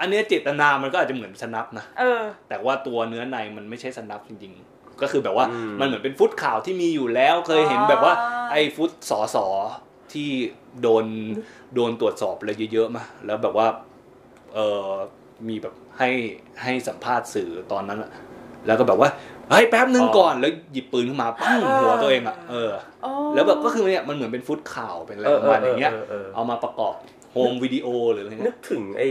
[0.00, 8.14] อันเนี้ยเจตนามันก็อาจจะเหมือนสนับนะเออ แต่ว่าตัวเนื้อในมันไม่ใช่สนับจริง ๆ ก็คือแบบว่าอืมมันเหมือนเป็นฟุตข่าวที่มีอยู่แล้ว เคยเห็นแบบว่า
[8.52, 9.46] ไอ้ฟุตสอสอ
[10.14, 10.28] ที่
[10.82, 11.04] โดน
[11.74, 13.68] โดนตรวจสอบอะไรเยอะๆมาแล้วแบบว่า
[14.54, 14.88] เออ
[15.48, 16.10] มีแบบให้
[16.62, 18.10] ให้สัมภาษณ์สื่อตอนนั้นอะ
[18.66, 19.08] แล้วก็แบบว่า
[19.50, 22.70] เฮ้ยแป๊บนึงก่อนแล้วหยิบปืนขึ้นมาปั้งหัวตัวเองอะเออ
[23.04, 26.94] อ๋อแล้วแบบก็คือเนี่ยมันเหมือนเป็นฟุตข่าวเป็นอะไรประมาณอย่างเงี้ยเออเออเออเอามาประกอบ
[27.32, 29.08] โฮมวิดีโอหรืออะไรนึเงี้กยถึงไอ้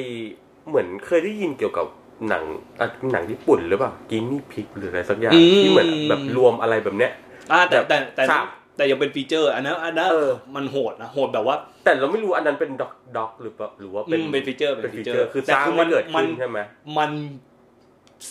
[0.67, 1.85] เหมือนเคยได้ยินเกี่ยวกับ
[2.29, 2.43] หนัง
[2.79, 7.11] อะหนังญี่ปุ่นหรือเปล่ากินนี่พิกหรืออะไรสักอย่างที่เหมือนแบบรวมอะไรแบบเนี้ย
[7.51, 16.59] อ่าแต่แต่แต่ฉาก แต่ยังเป็นฟีเจอร์อันนั้นอันนั้นเออ มันโหดนะโหดแบบว่า แต่เราไม่รู้อันนั้นเป็นด็อกด็อกหรือเปล่าหรือว่าเป็เป็นนเป็นฟีเจอร์เป็นฟีฟีเจเจออร์ร์คือแต่สร้างคือไม่เกิดมัขึ้นใช่ไหม
[16.97, 17.11] มัน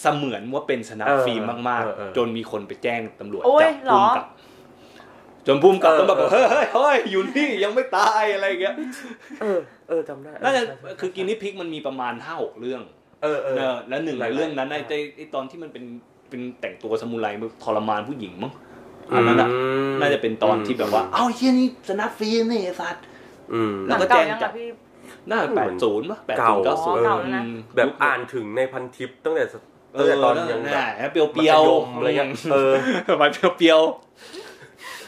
[0.01, 4.27] เสมือนว่าเป็นสนับเออฟิล์มมากเออเออๆ จนมีคนไปแจ้งตำรวจโอ้ยจับเหรพุ่อ มกับ
[5.47, 8.75] จนพุ่มกับเออต้องแบบเออ เฮ้ยเฮ้ยเฮ้ยอยู่นี่ยังไม่ตายอะไรอย่างเงี้ย
[9.41, 12.83] เออเออจำได้น่าจะใช่ใช่คือกินนี่พิกมันมีประมาณห้าหกเรื่อง
[13.23, 15.85] เออเออเนอะแล้วหนึ่งหลายๆเรื่องนั้นไอ้ใช่ ไอ้ไอ้ตอนที่มันเป็น
[16.31, 18.53] เป็นแต่งตัวสมุไรมันทรมานผู้หญิงมั้ง
[19.13, 19.49] อันนั้นอะ
[20.01, 23.05] มน่าจะเป็นตอนที่แบบว่า เอ้าเฮียนี่สนับฟิล์มนี่ไอ้สัตว์
[23.53, 24.69] อืมแล้วก็หนัแจ้งเายังจับอะพี่
[25.31, 27.45] น่าแปดศูนย์ป่ะแปดเก่าศูนย์เก้าศูนย์อ๋อเก่าแล้วนะ
[27.77, 29.55] แบบอ่านถึงในพันทิปตั้งแต่ส
[29.95, 32.73] เอตั้งอแต่ตอนนั่นยังแบแหบละเปรียวเปรียวมัธยมอะไรเงี้ยเออ
[33.21, 33.81] มันเปรียวเปรียว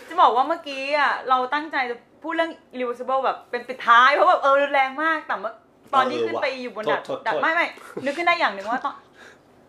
[0.09, 5.53] จะบอกว่าเมื่อกี้อะเราตั้งใจจะพูดเรื่อง irreversible แบบเป็นปิดท้ายเพราะแบบเออรุนแรงมากแต่เมื่อ
[5.95, 7.67] ตอนที่ขึ้นไปอยู่บนดัดดัดไม่ไม่
[8.05, 8.95] นึกขึ้นได้อย่างหนึ่งว่าตอน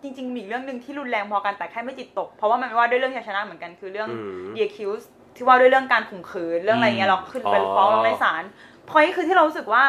[0.07, 8.43] จริง ๆ มีอีกเรื่องหนึ่งที่รุนแรงพอกันแต่แค่ไม่จิตตก เพราะว่ามันว่าด้วยเรื่องชัยชนะเหมือนกันคือเรื่องอืม The Accused ที่ว่าด้วยเรื่องการข่มขืนเรื่องอะไรเงี้ยเราขึ้นไปอ๋อฟ้องร้องในศาล
[8.89, 9.85] พอยคือที่เรารู้สึกว่า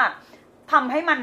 [0.72, 1.20] ทำให้มัน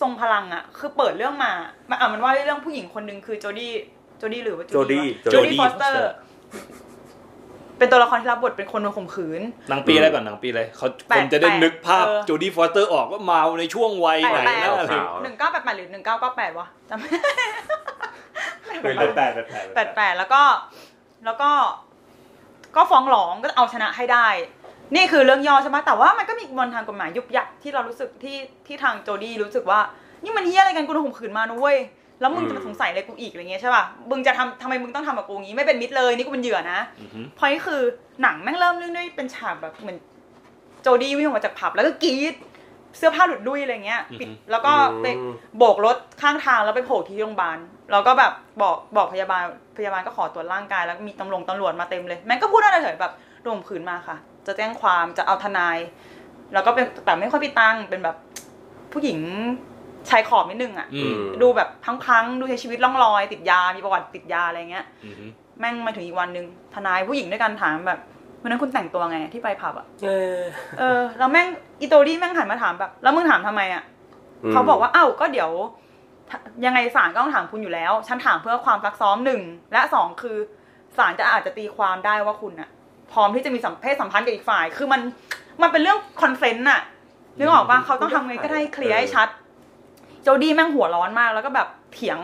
[0.00, 1.52] ทรงพลังอะ คือเปิดเรื่องมา
[1.90, 3.72] มันอะมันว่าด้วยเรื่องผู้หญิงคนหนึ่งคือโจดี้
[4.18, 6.10] โจดี้หรือว่าโจดี้โจดี้ฟอสเตอร์
[7.78, 17.08] เป็นตัวละครที่รับบทเป็นคนโดนข่มขืน หนังปีอะไรก่อนหนังปีอะไรเขาแปดคนจะได้นึกภาพเออโจดี้ฟอสเตอร์ออกว่ามาในช่วงวัยไหนแปดนะแปดอะไรสาวหนึ่งเก้าแปดแปดหรือหนึ่งเก้าเก้าแปดวะจำไม่
[18.98, 20.42] แปดแปดแปดแปดแปดแล้วก็
[21.24, 21.50] แล้วก็
[22.76, 24.26] ก็ฟ้องร้องก็เอาชนะให้ได้
[24.94, 29.80] นี่คือเรื่องย่อใช่ไหมแต่ว่ามันก็มีบนทางกฎหมายยุบยับที่เรารู้สึกที่ที่ทางโจดี้รู้สึกว่า
[30.24, 31.78] นี่มันเฮี้ยอะไรกันกูโดนข่มขืนมานะเว้ย
[32.24, 37.80] แล้วมึงจะมาสงสัยอะไรกูอีกอะไรเงี้ยใช่ป่ะมึงจะทำทำไมมึงต้องทำกับกูงี้ไม่เป็นมิตรเลยนี่กูเป็นเหยื่อนะอือฮึพอยคือ
[38.22, 39.98] หนังแม่งเริ่มเรื่องด้วยเป็นฉากแบบเหมือน
[40.82, 42.34] โจดี้วิ่งออกมาจากผับแล้วก็กรีด
[42.96, 44.72] เสื้อผ้าหลุดลุ่ยอะไรเงี้ยปิดแล้วก็
[45.02, 47.58] ไปอืมโบกรถข้างทางแล้วไปโผล่ที่โรงพยาบาล
[47.92, 49.42] แล้วก็แบบบอกบอกพยาบาล
[49.78, 53.12] พยาบาลก็ขอตรวจร่างกายแล้วมีตำรวจตำรวจมาเต็มเลยแม่งก็พูดอะไรเฉยๆแบบ
[53.42, 54.16] โดนข่มขืนมาค่ะ
[54.46, 55.78] จะแจ้งความจะเอาทนาย
[56.52, 58.16] แล้วก็เป็นแต่ไม่ค่อยไปตังค์เป็นแบบ
[58.92, 59.18] ผู้หญิง
[60.10, 61.68] ชายขอบนิดนึงอะ อืม ดูแบบ
[62.04, 65.24] พังๆ ดูใช้ชีวิตล่องลอย ติดยา มีประวัติติดยาอะไรเงี้ย อือฮึ
[65.60, 68.00] แม่งมาถึงอีกวันหนึ่งทนายผู้หญิงด้วยกันถามแบบ
[68.42, 70.36] วันนั้นคุณแต่งตัวไงที่ไปผับอะ เออ
[70.78, 71.48] เออแล้วแม่ง
[71.80, 73.82] อีโตดี้แม่งหันมาถามแบบ แล้วมึงถามทำไมอะ
[74.50, 75.50] ม เขาบอกว่าอ้าวก็เดี๋ยว
[76.30, 79.40] ถ้ายังไงศาลก็ต้องถามคุณอยู่แล้ว ฉันถามเพื่อความซักซ้อมหนึ่ง
[79.72, 80.36] และสองคือ
[80.98, 82.68] ศาลจะอาจจะตีความได้ว่าคุณอะ
[83.12, 85.00] พร้อมที่จะมีสัมเพศสัมพันธ์กับอีกฝ่าย คือมัน
[85.62, 86.80] มันเป็นเรื่อง consent น่ะ
[87.38, 89.28] นึกออกปะเขาต้องทำไงก็ได้ให้เคลียร์ให้ชัด
[90.24, 92.18] โจดี้แม่งหัวร้อนมาก แล้วก็แบบเถียง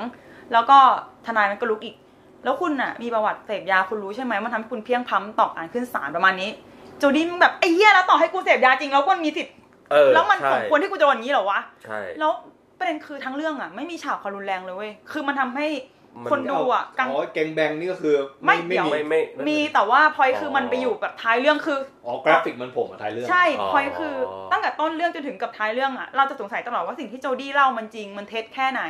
[0.52, 0.78] แล้วก็
[1.26, 1.96] ทนายมันก็ลุกอีก
[2.44, 6.50] แล้วคุณน่ะ มีประวัติเสพยาคุณรู้ใช่ไหมมันทำให้คุณเพลี่ยงพล้ำต่อการขึ้นศาลประมาณนี้
[6.98, 9.54] โจดี้มันแบบไอ้เหี้ยแล้วต่อให้กูเสพยาจริงแล้วก็มีสิทธิ์
[9.90, 12.32] เออแล้วมันใช่สมควรที่กูจะโดนอย่างนี้เหรอวะใช่แล้ว
[12.78, 15.99] ประเด็นคือทั้งเรื่องอะ ไม่มีฉากความรุนแรงเลยเว้ยคือมันทำให้มัน
[16.30, 24.14] คนดูอะกังอ๋อแกงแบงนี่ก็คือ ไม่ไม่เดี๋ยวมีไม่ไม่ไมีแต่ว่าพอยอ๋อคือมันไปอยู่แบบท้ายเรื่องคืออ๋อกราฟิกมันโผล่มาท้ายเรื่อง ใช่อ๋อพอยคือ
[24.52, 28.82] ตั้งแต่ต้นเรื่องจนถึงกับท้ายเรื่องอะเราจะสงสัยตลอดว่าสิ่งที่โจดี้เล่ามันจริงมันเท็จแค่ไหน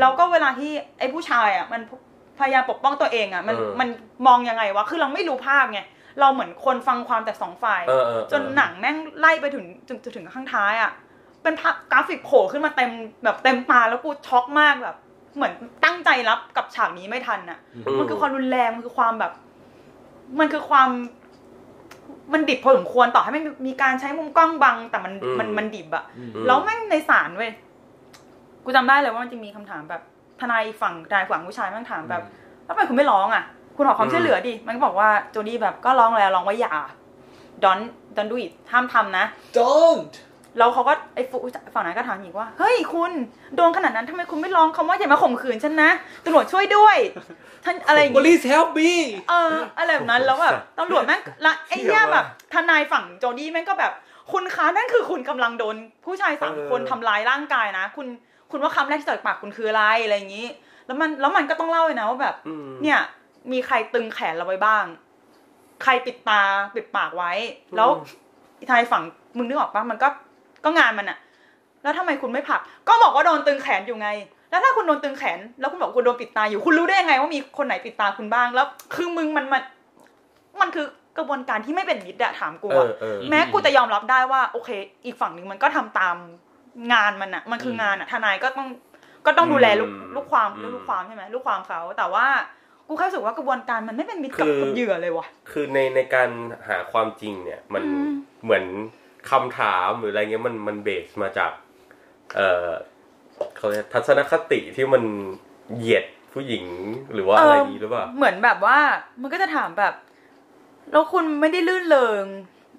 [0.00, 1.80] แล้วก็เวลาที่ไอ้ผู้ชายอะมัน
[2.38, 3.88] พยายามปกป้องตัวเองอะมันเออมัน
[4.26, 5.80] มองยังไงวะคือเราไม่รู้ภาพไง
[6.20, 10.90] เราเหมือนคนฟังความแต่สองฝ่ายเออเออเออจนหนังแม่งไล่ไปถึงจนจนถึงข้างท้ายอะ
[11.42, 12.90] เป็นภาพกราฟิกโผล่ขึ้นมาเต็ม
[13.24, 14.96] แบบเต็มตาแล้วกูช็อกมากแบบ
[15.38, 19.32] เหมือนตั้งใจรับกับฉากนี้ไม่ทันอะอืมมันคือความรุนแรงมันคือความแบบ
[20.40, 20.88] มันคือความ
[22.32, 27.52] มันดิบพอสมควรต่อให้ไม่มีมีการใช้มุมกล้องบัง แต่มันอืมมันมันดิบอะอืมแล้วแม่งในศาลเว้ย
[28.64, 30.02] กูจำได้เลยว่ามันจะมีคำถามแบบ
[30.40, 32.22] ทนายฝั่งทนายฝั่งผู้ชายแม่งถามแบบ
[32.64, 33.44] แล้วทำไมคุณไม่ร้องอะ
[33.76, 36.74] คุณขอความช่วยเหลือดิมันก็บอกว่าโจดี้แบบก็ร้องแล้วร้องว่าอย่า
[37.64, 37.78] ดอน
[38.16, 39.24] ดอนดูอิห้ามทำนะ
[39.58, 40.14] don't
[40.58, 43.12] แล้วเขาก็ไอ้ฝั่งฝั่งนั้นก็ถามอีกว่า เฮ้ยคุณ
[43.56, 45.90] โดนขนาดนั้นทำไมคุณไม่ร้องคำว่าอย่ามาข่มขืนฉันนะ
[46.24, 46.96] ตำรวจช่วยด้วย
[47.64, 48.92] ท่านอะไรอย่างงี้ police help me
[49.30, 53.92] เอออะไรแบบนั้นแล้วแบบตำรวจแม่งละไอ้เหี้ยแบบทนายฝั่งโจดี้แม่งก็แบบ
[54.32, 58.06] คุณคะนั่นคือคุณกำลังโดนผู้ชายสามคนเออทำร้ายร่างกายนะ คุณ
[58.50, 60.46] คุณว่าคำแรกที่จากปากคุณคืออะไรอะไรอย่างนี้
[60.86, 63.00] แล้วมันแล้วมันก็ต้องเล่าเลยนะว่าแบบอืมเนี่ย
[63.52, 64.84] มีใครตึงแขนเราไว้บ้าง
[65.82, 66.42] ใครปิดตา
[66.74, 67.32] ปิดปากไว้
[67.76, 68.02] แล้วอื
[68.64, 69.02] มทนายฝั่ง
[69.36, 70.08] มึงนึกออกปะมันก็
[70.68, 71.18] ก็งานมันอะ
[71.82, 74.08] แล้วทำไมคุณไม่ผลัก ก็บอกว่าโดนตึงแขนอยู่ไง
[74.50, 79.62] แล้วถ้าคุณโดนตึงแขน แล้วคุณบอกคุณโดนปิดตาอยู่คุณรู้ได้ยังไงว่ามีคนไหนปิดตาคุณบ้างแล้ว คือมึงมันมัน
[80.60, 80.86] มันคือ
[81.18, 84.70] กระบวนการที่ไม่เป็นมิตรอะถามกูเออะอเออแม้กูจะยอมรับได้ว่า โอเค
[85.04, 86.16] อีกฝั่งหนึ่งมันก็ทำตาม
[86.92, 88.68] งานมันอะมันคือมงานอะทนายก็ต้อง
[89.26, 92.26] ก็ต้องดูแลลูกอืมลูกความอืมลูกความใช่ไหมลูกความเขาแต่ว่า
[92.88, 96.30] กูแค่รู้สึกว่ากระบวนการมันไม่เป็นมิตรกับคือกับเหยื่อเลยว่ะ คือในในการ
[96.68, 98.10] หาความจริงเนี่ย มันอืม
[98.44, 98.64] เหมือน
[99.30, 101.52] คำถามหรืออะไรเงี้ยมันมันเบสมาจาก
[102.36, 102.68] เอ่อ
[103.56, 105.02] เขาเรียกทัศนคติที่มัน
[105.76, 106.64] เหยียดผู้หญิง
[107.14, 108.78] หรือว่าอะไรอย่างนี้หรือเปล่าเหมือนแบบว่า
[109.20, 109.94] มันก็จะถามแบบ
[110.92, 112.24] แล้วคุณไม่ได้ลื่นเริง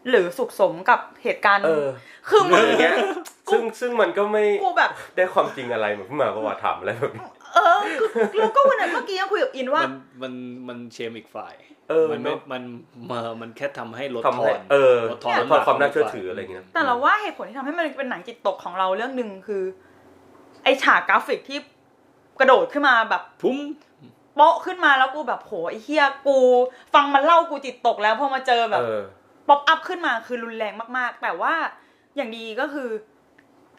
[0.09, 1.87] หรือสุขสมกับเหตุการณ์เออ
[2.29, 2.95] คือมึงอย่างเงี้ย
[3.51, 10.33] ซึ่งซึ่งมันก็ไม่กูแบบได้ความจริงอะไรมาขึ้นมาเพราะว่าถามอะไรแบบนี้ เออคือแล้วก็วันนั้นเมื่อกี้ยังคุยกับอินว่า มันมัน
[10.67, 11.55] มันเชมอีกฝ่าย
[11.89, 12.63] เออมันไม่เนอะมัน
[13.11, 19.63] มามันแค่ทำให้ลดทำทอให้นเออลดทอนลดทอนความน่าเชื่อถืออะไรเงี้ยแต่เราว่าเหตุผลที่ทำให้มันเป็นหนังจิตตกของเราเรื่องหนึ่งคือ
[20.63, 21.59] ไอฉากกราฟิกที่
[22.39, 23.57] กระโดดขึ้นมาแบบพุ่ม
[24.35, 26.37] โป๊ะขึ้นมาแล้วกูแบบโหไอ้เฮียกู
[26.93, 29.01] ฟังมันเล่ากูจิตตกแล้วพอมาเจอแบบเออ
[29.47, 31.53] pop up ขึ้นมาคือรุนแรงมากๆ แต่ว่า
[32.15, 32.89] อย่างดีก็คือ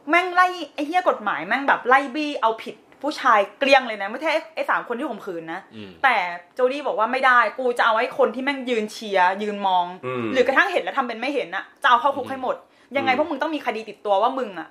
[0.09, 6.17] แม่งไล่ไอ้เฮียกฎหมายแม่งแบบไล่บี้เอาผิด ผู้ชายเกลี้ยงเลยนะ ไม่ใช่ไอ้ไอ้สามคนที่ข่มขืนนะอืมแต่
[6.55, 12.57] โจดี้บอกว่าไม่ได้กูจะเอาไอ้คนที่แม่งยืนเชียร์ยืนมองอืมหรือกระทั่งเห็นแล้วทำเป็นไม่เห็นน่ะจะเอาเข้าคุกให้หมด
[12.97, 14.69] ยังไงอืมพวกมึงต้องมีคดีติดตัวว่ามึงอะ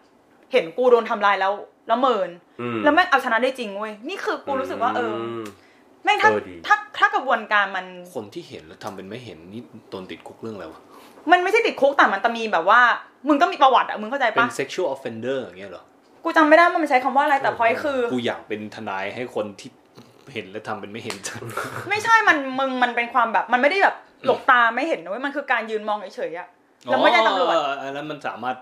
[0.51, 1.53] เห็นกูโดนทำลายแล้ว
[1.87, 2.29] แล้วเมิน
[2.61, 5.23] อืมแล้วแม่งเอาชนะได้จริงเว้ยนี่คือกูรู้สึกว่าเออม
[6.03, 10.81] แม่งถ้าเออดีถ้าถ้ากระบวนการมันคนที่เห็นแล้วทำเป็นไม่เห็นนี่โดนติดคุกเรื่องอะไรวะ
[11.31, 12.81] มันไม่ใช่ติดคุกแต่มันจะมีแบบว่า
[13.27, 15.83] มึงต้องมีประวัติอะมึงเข้าใจเป็นปะ sexual offender อย่างเงี้ยเหรอ
[16.23, 19.69] กูจำไม่ได้ว่ามันใช้คำว่าอะไรแต่พอยคือ กูอยากเป็นทนายให้คนที่
[20.33, 21.41] เห็นแล้วทำเป็นไม่เห็นจัง
[21.89, 23.95] ไม่ใช่มันมึงมันเป็นความแบบมันไม่ได้แบบ
[24.25, 26.47] หลบตาไม่เห็นนะเว้ยมันคือการยืนมองเฉยๆอะ
[26.85, 28.55] แล้วไม่ใช่ตำรวจอ๋ออันนั้นมันสามารถ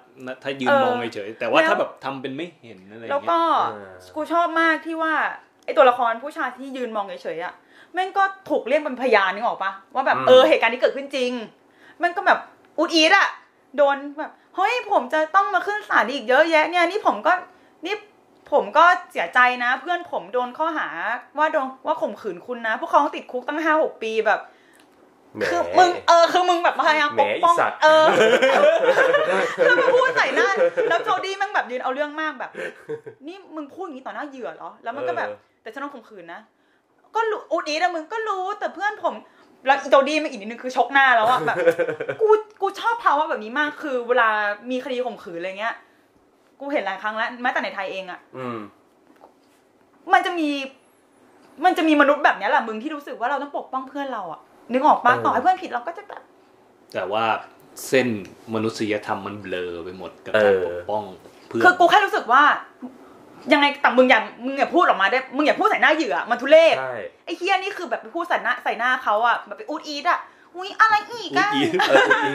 [0.44, 3.42] ถ้ายืนเออมองเฉยๆแต่ว่าแล้วถ้าแบบทำเป็นไม่เห็นอะไรอย่างแล้วเงี้ยก็
[3.74, 5.14] อ่ากูชอบมากที่ว่า
[5.66, 7.54] ไอตัวละครผู้ชายที่ยืนมองเฉยๆอะ
[7.94, 11.32] แม่งก็ถูกเรียกเป็นพยานนึกออกปะว่าแบบอืมเออเหตุการณ์ที่เกิดขึ้นจริง
[12.00, 12.40] แม่งก็แบบ
[12.80, 13.30] อุดอีดอะ
[13.78, 17.34] โดนแบบ เฮ้ยผมจะต้องมาขึ้นศาลอีกเยอะแยะเนี่ยนี่ผมก็
[17.86, 17.96] นี่
[18.52, 20.88] ผมก็เสียใจนะ เพื่อนผมโดนข้อหา
[21.38, 24.40] ว่าโดนว่าข่มขืนคุณนะ พวกเขาต้องติดคุกตั้งห้าหกปีแบบ
[25.36, 28.06] แหมคือมึงเออคือมึงแบบพยายามปกป้องแหมอีสัตว์เออ
[29.66, 30.50] คือมึงพูดใส่หน้า
[30.90, 32.52] แล้วโจดี้แม่งแบบยืนเอาเรื่องมากแบบ
[33.28, 36.42] นี่มึงพูดอย่างนี้ต่อหน้าเหยื่อเหรอ แล้วมันก็แบบเออแต่ฉันต้องข่มขืนนะ
[37.16, 39.14] ก็รู้อูดีนะมึงก็รู้แต่เพื่อนผม
[39.66, 41.58] แล้วโจดี้มาอีกนิดนึงคือชกหน้าแล้วอะแบบ
[42.22, 42.30] กู
[42.62, 44.30] กูชอบภาวะแบบนี้มากคือเวลา
[44.72, 45.76] มีคดีข่มขืนอะไรเงี้ย
[46.60, 48.58] กูเห็นหลายครั้งแล้วแม้แต่ในไทยเองอะอืม
[50.14, 50.50] มันจะมี
[51.66, 54.42] มันจะมีมนุษย์แบบเนี้ยแหละมึงที่รู้สึกว่าเราต้องปกป้องเพื่อนเราอะ
[54.74, 56.22] นึกออกปะเออต่อให้เพื่อนผิดเราก็จะแบบ
[56.94, 57.24] แต่ว่า
[57.88, 58.08] เส้น
[58.54, 61.04] มนุษยธรรมมันเบลอไปหมดกับเอการอปกป้อง
[61.48, 62.44] เพื่อนคือกูแค่รู้สึกว่า
[63.54, 70.20] ยังไงแต่มึงอย่ามึงอย่าพูดออกมาได้มึงอย่าพูดใส่หน้าเหยื่อมันทุเรศใช่ไอ้เฮียนี่คือแบบไปพูดใส่หน้าใส่หน้าเขาอะแบบไปอูดอีดอะ
[70.56, 72.30] อุ้ยอะไรอีกวูดอะอีทเอออี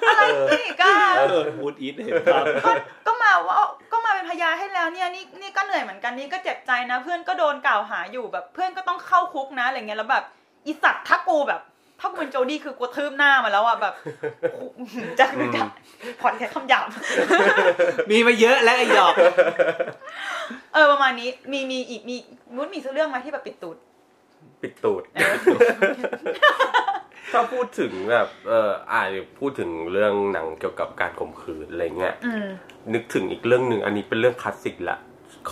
[0.00, 0.22] กอะไร
[0.64, 2.70] อีกอะเออวูดอีทเห็นภาพก็
[3.06, 3.56] ก็มาว่า
[3.92, 10.24] ก็มาเป็นพยานให้แล้วเนี่ยนี่นี่ก็เหนื่อยเหมือนกันนี่ก็เจ็บใจนะ เพื่อนก็โดนกล่าวหาอยู่แบบ เพื่อนก็ต้องเข้าคุกนะอะไรเงี้ยแล้วแบบ
[10.66, 11.60] อีสัตว์ถ้ากูแบบ
[12.00, 13.94] ถ้ากูเป็นโจดี้คือกูทืบหน้ามาแล้วอะแบบ
[15.18, 15.62] จะจะ
[16.20, 16.86] พอดแค่คำหยาบ
[18.10, 19.14] มีมาเยอะแล้วไอ้หยอก
[20.72, 22.16] เออประมาณนี้ มีมีอีกมี
[22.54, 23.76] มุดมีสักเรื่องไหมที่แบบปิดตูด
[24.62, 25.02] ปิดตูด
[27.32, 29.00] ถ้าพูดถึงแบบเอออ่า
[29.38, 32.46] พูดถึงเรื่องหนังเกี่ยวกับการข่มขืนอะไรเงี้ยอืม
[32.94, 34.98] นึกถึงอีกเรื่องหนึ่งอันนี้เป็นเรื่องคลาสสิกละ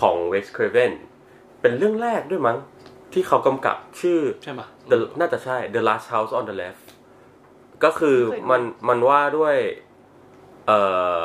[0.00, 0.92] ของ Wes Craven
[1.60, 2.58] เป็นเรื่องแรกด้วยมั้ง
[3.14, 4.60] ที่เขากำกับชื่อใช่ไหม
[4.90, 6.84] The น่าจะใช่ The Last House on the Left
[7.84, 9.56] ก็คือเคยดูมันมันว่าด้วย
[10.66, 10.80] เอ่
[11.18, 11.22] อ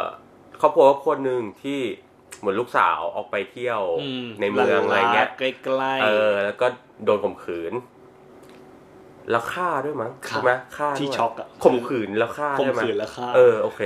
[0.61, 1.79] ครอบครัวครอบครัวหนึ่งที่
[2.39, 3.81] เหมือนลูกสาวออกไปเที่ยว
[4.41, 6.67] ในเมืองอะไรเงี้ย ใกล้ๆ เออ แล้วก็
[7.05, 7.73] โดนข่มขืน
[9.31, 13.81] แล้วฆ่าด้วยมั้งฆ่าใช่ไหมฆ่าที่ด้วยช็อกอะข่มขืนแล้วฆ่าข่มใช่ไหมขืนแล้วฆ่า เออโอเค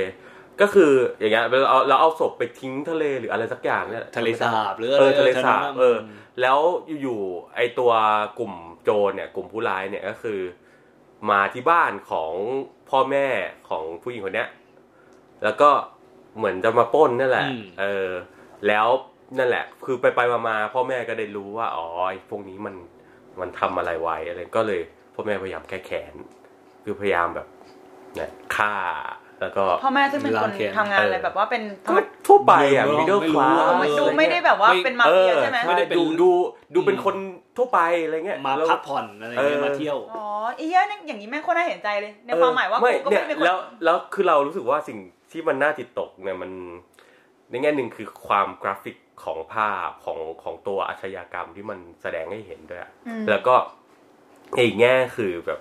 [0.63, 5.97] ก็คืออย่างเงี้ยเราเอาเราเอาศพไปทิ้งทะเลหรืออะไรสักอย่างเนี่ยทะเลสาบหรือเออทะเลสาบนั้นเออ
[6.41, 6.59] แล้ว
[7.01, 7.91] อยู่ๆไอตัว
[8.39, 8.53] กลุ่ม
[8.83, 10.39] โจรเนี่ย กลุ่มผู้ร้ายเนี่ยก็คือ
[11.29, 12.33] มาที่บ้านของ
[12.89, 13.27] พ่อแม่
[13.69, 14.49] ของผู้หญิงคนเนี้ย
[15.43, 15.69] แล้วก็
[16.37, 18.09] เหมือนจะมาปล้นนั่นแหละอืมเออ
[18.67, 18.87] แล้ว
[19.37, 22.75] นั่นแหละ คือไปไปๆมาๆพ่อแม่ก็ได้รู้ว่าอ๋อไอ้พวกนี้มัน
[23.39, 24.81] มันทำอะไรไว้อะไรก็เลย
[25.13, 26.13] พ่อแม่พยายามแก้แค้น
[26.83, 27.47] คือพยายามแบบ
[28.15, 28.73] เนี่ยฆ่า
[29.41, 36.29] แล้วก็พ่อแม่ซึ่งเป็นคนทำงานอะไรแบบว่าเป็นธรรมก็ทั่วไปอะไม่รู้ middle ไม่รู้ class ไม่รู้ดูไม่ได้แบบว่าเป็นมาเฟียใช่ไหมไม่ได้ดูดู
[36.75, 37.15] ดูเป็นคน
[37.57, 40.25] ทั่วไปอะไรเงี้ยมาแล้วพักผ่อนอะไรเงี้ยเออมาเที่ยวอ๋อ
[40.55, 44.99] ไอ้เหี้ยนี่อย่างนี้แม่งโคตรน่าเห็นใจเลย ในความหมายว่าไม่กูก็เนี่ไม่ยได้เป็นคนแล้วแล้วคือเรารู้สึกว่าสิ่ง
[45.31, 46.51] ที่มันน่าจิตตกเนี่ยมัน
[47.49, 53.55] ในแง่หนึ่งคือความกราฟิกของภาพของของตัวอาชญากรรมที่มันแสดงให้เห็นด้วยอะอืมแล้วก็
[54.57, 55.59] อีกแง่คือแบบ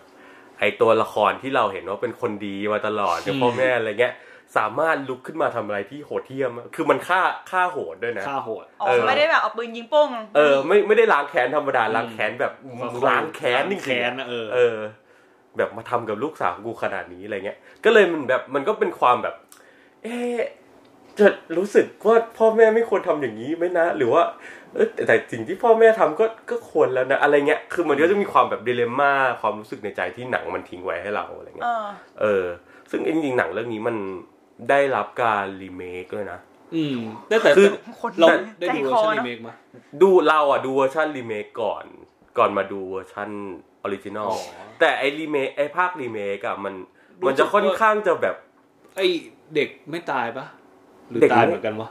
[0.63, 4.15] ไอตัวละครที่เราเห็นว่าเป็นคนดีมาตลอดกับอืมพ่อแม่อะไรเงี้ย
[4.57, 12.53] สามารถลุกขึ้นมาทำอะไรที่โหดเหี้ยมอะคือมันฆ่าฆ่าโหดด้วยนะฆ่าโหดอ๋อเออไม่ได้แบบเอาปืนยิงโป้ง เออ ไม่ไม่ได้ล้างแค้นธรรมดาอืมล้างแค้นแบบ
[13.09, 14.77] ล้างแค้นจริงๆแค้นนะเออเออ
[15.57, 19.35] แบบมาทำกับลูกสาวกูขนาดนี้อะไรเงี้ย ก็เลยมันแบบมันก็เป็นความแบบ
[20.03, 20.39] เอ๊ะ
[21.19, 31.87] จะรู้สึกว่าพ่อแม่ไม่ควรทำอย่างนี้ไหมนะ หรือว่าเออ แต่แต่สิ่งที่พ่อแม่ทำก็ก็ควรแล้วนะอะไรเงี้ยคือมันก็จะมีความแบบดิเลม่าความรู้สึกในใจที่หนังมันทิ้งไว้ให้เราอะไรเอเงี้ยอ
[32.21, 32.45] เออ
[32.91, 33.97] ซึ่งจริงๆหนังเรื่องนี้มัน
[34.71, 36.39] ได้รับการรีเมคด้วยนะ
[36.75, 36.99] อืม
[37.29, 37.67] แต่แต่คือ
[38.01, 39.57] คนใจเราได้ดูเวอร์ชันรีเนอะ
[40.03, 41.85] ดูเราอะดูเวอร์ชันรีเมคก่อน
[42.39, 43.31] ก่อนมาดูเวอร์ชัน
[43.83, 44.39] original อ๋อ
[44.81, 46.75] แต่ไอรีเมคไอภาครีเมคอะมัน
[47.21, 48.37] รู้สึกมันจะค่อนข้างจะแบบ
[48.97, 49.01] ไอ
[49.55, 50.45] เด็กไม่ตายปะ
[51.11, 51.89] หรือเด็กตายไม่เหมือนกันวะ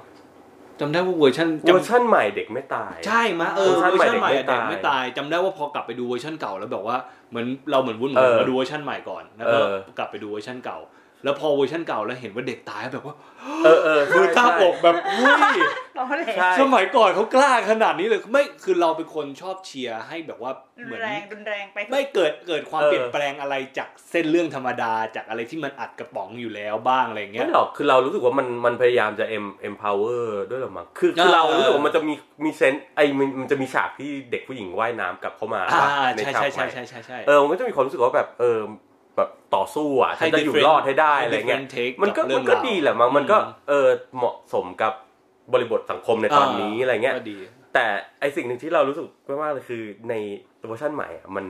[0.82, 6.98] จำได้ว่าเวอร์ชันเวอร์ชันใหม่เด็กไม่ตาย ใช่มะเออเวอร์ชันเวอร์ชันใหใหม่ม่เด็กเด็กไม่ตายไม่ตายจำได้ว่าพอกลับไปดูเวอร์ชันเก่าแล้วแบบว่า
[7.30, 10.80] เหมือนเราเหมือนวุ่นเหมืเออนอมาดูเวอร์ชันใหม่ก่อนแล้วก็เออกลับไปดูเวอร์ชันเก่า
[11.24, 13.16] แล้วพอเวอร์ชันเก่าแล้วเห็นว่าเด็กตายแบบว่า
[13.64, 15.60] เออเออมือใช่ตาบอกแบบอุ้ย
[15.96, 32.14] เราเลยใช่สมัยก่อนเขากล้าขนาดนี้เลยไม่คือเราเป็นคนชอบเชียร์ให้แบบว่ารุเหมืนอนแรงรุนแรงไปไม่เกิดเกิดความเออเปลี่ยนแปลงอะไรจากเส้นเรื่องธรรมดาจากอะไรที่มันอัดกระป๋องอยู่แล้วบ้างอะไรเงี้ยไม่หรอกคือเรารู้สึกว่ามันมันพยายามจะ em empower ด้วยหรอมั้งคือคือเออเรารู้สึกว่ามันจะมี
[32.44, 38.60] มีเซนไอมันมันจะมีฉากที่เด็กผู้หญิงว่ายน้ำกลับเข้ามาอ่าในใช่ฉากใช่ใหใช่ม่ใช่ใช่ใช่เออมันก็จะมีความรู้สึกว่าแบบเออ
[39.16, 43.88] แบบต่อสู้อะฉันจะอยู่รอดให้ได้อะไรเงี้ย different take มันก็บเรื่มัอนงก็ราวดีแหละมั้งมันก็อืมเออ
[44.18, 44.94] เหมาะสมกับ
[45.54, 47.38] บริบทสังคมในตอนนี้อะไรเงี้ยก็ดี
[47.74, 47.86] แต่
[48.20, 50.14] ไอสิ่งหนึ่งที่เรารู้สึกมากๆเลยคือใน
[50.68, 51.46] เวอร์ชันใหม่อะมัน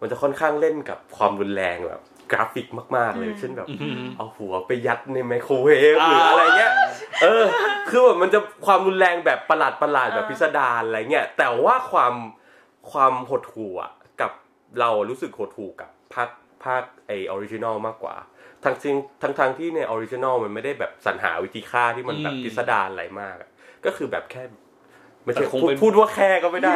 [0.00, 6.72] มันจะค่อนข้างเล่นกับความรุนแรงแบบกราฟิกมาก ๆ เลย เช่นแบบอืมเอาหัวไปยัดในไมโครเวฟหรืออะไรเงี้ย
[7.22, 7.44] เออ
[7.90, 12.14] คือแบบมันจะความรุนแรงแบบประหลาดประหลาดๆแบบพิสดารอะไรเงี้ย แต่ว่าความ
[12.92, 13.90] ความหดหู่อะ
[14.20, 14.30] กับ
[14.80, 16.28] เรารู้สึกหดหู่กับภาค
[16.64, 18.14] ภาคไอ้ original มากกว่า
[18.64, 23.50] ทั้งจริงทั้งทางที่ใน original มันไม่ได้แบบสรรหาวิธีฆ่าที่มันแบบอืมพิสดารอะไรมากอะ
[23.84, 24.42] ก็คือแบบแค่
[25.24, 26.72] ไม่ใช่แต่คงพูดเป็นพูดว่าแค่ก็ไม่ได้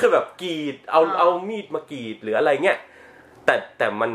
[0.00, 2.78] คือแบบกรีดเอาอ่าเอามีดมากรีดหรืออะไรเงี้ย
[3.46, 4.12] แต่แต่มัน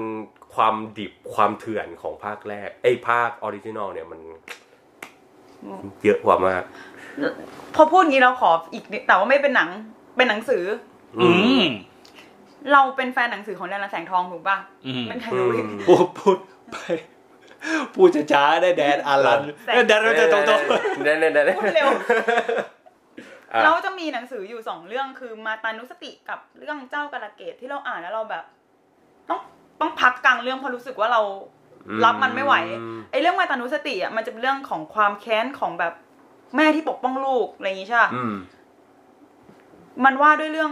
[0.56, 4.20] ความดิบความเถื่อนของภาคแรกไอ้ภาค original เนี่ยมัน
[6.04, 6.64] เยอะกว่ามาก
[7.76, 9.70] พอพูดงี้เราขออีกนิดแต่ว่าไม่เป็นหนัง
[10.18, 10.64] เป็นหนังสือ
[11.24, 11.30] อื
[11.62, 11.64] ม
[12.74, 16.38] เราเป็นแฟนหนังสือของแดนอรัญ แสงทองถูกป่ะอืมเป็นใครอืรู้มพูดพูด
[16.72, 16.78] ไป
[17.96, 20.44] พูดช้าๆได้แดนอรัญแสงแดนเราจะตรง
[21.04, 21.88] เน่เน่เน่พูดเร็ว
[23.54, 28.44] อะเราจะมีหนังสืออยู่สองเรื่องคือมาตานุสติกับเรื่องเจ้าการะเกดที่เราอ่านแล้วเราแบบ
[29.30, 29.40] ต้อง
[29.82, 31.22] ต้องพักกลางเรื่องเพราะรู้สึกว่าเรา
[32.06, 32.56] รับมันไม่ไหว
[33.12, 35.94] ไอ้เรื่องมาตานุสติอะมันจะเป็นเรื่องของความแค้นของแบบ
[36.56, 38.36] แม่ที่ปกป้องลูกอะไรอย่างงี้ใช่ปะอืม
[40.06, 40.72] มันว่าด้วยเรื่อง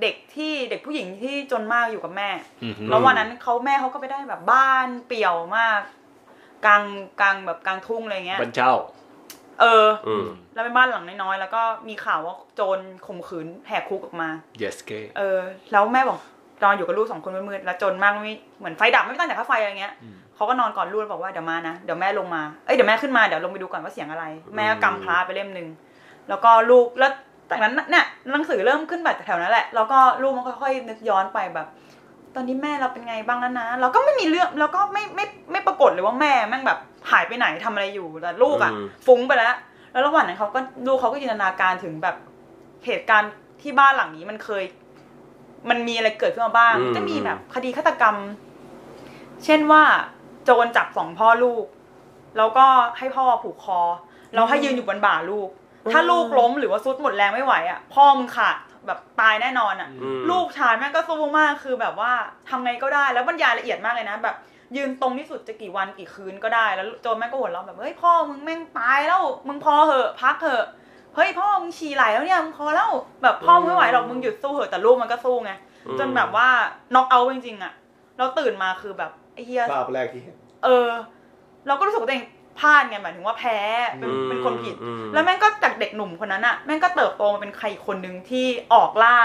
[0.00, 5.80] เด็กที่เด็กผู้หญิงที่จนมากอยู่กับแม่ๆอืมแล้ววันนั้นเขาแม่เขาก็ไปได้แบบบ้านเปี่ยวมาก
[6.64, 6.84] กลาง
[7.20, 8.72] กลางแบบกลางทุ่งอะไรเงี้ยบรรเจ้า
[9.60, 14.28] เอออืมแล้วเป็นบ้านหลังน้อยๆแล้วก็มีข่าวว่าโจรข่มขืนแหกคุกออกมา
[14.62, 15.38] yes k เออ
[15.72, 16.18] แล้วแม่บอก
[16.64, 24.24] นอนอยู่กับลูกสองคนมืดๆแล้วจนมากไม่เหมือนไฟดับไม่ตั้งแต่ค่าไฟอะไรเงี้ยอืมเขาก็นอนก่อนลูกแล้วบอกว่าเดี๋ยวมานะเดี๋ยวแม่ลงมาเอ้ยเดี๋ยวแม่ขึ้นมาเดี๋ยวลงไปดูก่อนว่าเสียงอะไร
[24.56, 25.68] แม่ก็กำพระไปเล่มหนึ่ง
[26.28, 27.12] แล้วก็ลูกแล้ว
[27.52, 31.66] จากนั้นเนี่ยหนังสือเริ่มขึ้นแบบแถวนั้นแหละแล้วก็ลูกมันค่อยๆนึกย้อนไปแบบ
[32.34, 36.78] ตอนนี้แม่เราเป็นไงบ้างแล้วนะเราก็ไม่มีเรื่องแล้วก็ไม่ไม่ไม่ปรากฏเลยว่าแม่แม่งแบบ
[37.10, 39.58] หายไปไหนทำอะไรอยู่แต่ลูกอะอืมฟุ้งไปแล้ว
[39.92, 42.16] แล้วระหว่างนั้นเขาก็ลูกเขาก็จินตนาการถึงแบบ
[42.86, 43.32] เหตุการณ์
[43.62, 44.64] ที่บ้านหลังนี้มันเคย
[45.70, 48.16] มันมีอะไรเกิดขึ้นมาบ้างอืมจะมีแบบคดีฆาตกรรม
[49.44, 49.82] เช่นว่า
[50.44, 51.64] โจรจับสองพ่อลูก
[52.38, 52.66] แล้วก็
[52.98, 53.80] ให้พ่อผูกคอ
[54.34, 55.48] แล้วให้ยืนอยู่บนบ่าลูก
[55.92, 58.56] ถ้าลูกล้มหรือว่าซุดหมดแรงไม่ไหวอะพ่อมึงขาด
[58.86, 62.12] แบบตายแน่นอนอะอืมลูกชายแม่งก็สู้มากคือแบบว่า
[62.48, 64.36] ทำไงก็ได้แล้วบรรยายละเอียดมากเลยนะแบบ
[64.76, 70.66] ยืนตรงที่สุดจะกี่วันกี่คืนก็ได้แล้วโจรแม่งก็หัวเราะแบบเฮ้ยพ่อมึงแม่งตายแล้วมึงพอเหอะพักเหอะ
[71.14, 72.90] เฮ้ยพ่อมึงฉี่ไหลแล้วเนี่ยมึงพอแล้ว
[73.22, 75.52] แบบพ่อมึงไม่ไหวหรอกมึงหยุดสู้เหอะแต่ลูกมันก็สู้ไง
[75.98, 76.48] จนแบบว่า
[76.94, 77.72] น็อกเอาจริงๆอะ
[78.18, 80.88] เราตื่นมาคือแบบไอ้เฮียภาพแรกที่เห็นเออ
[81.66, 82.24] เราก็รู้สึกว่าตัวเอง
[82.58, 83.58] พลาดไงหมายถึงว่าแพ้
[83.98, 89.16] เป็นอืมเป็นคนผิดอืมแล้วแม่งก็จากเด็กหนุ่มคนนั้นอะแม่งก็เติบโตมาเป็นใครอีกคนหนึ่งที่ออกล่า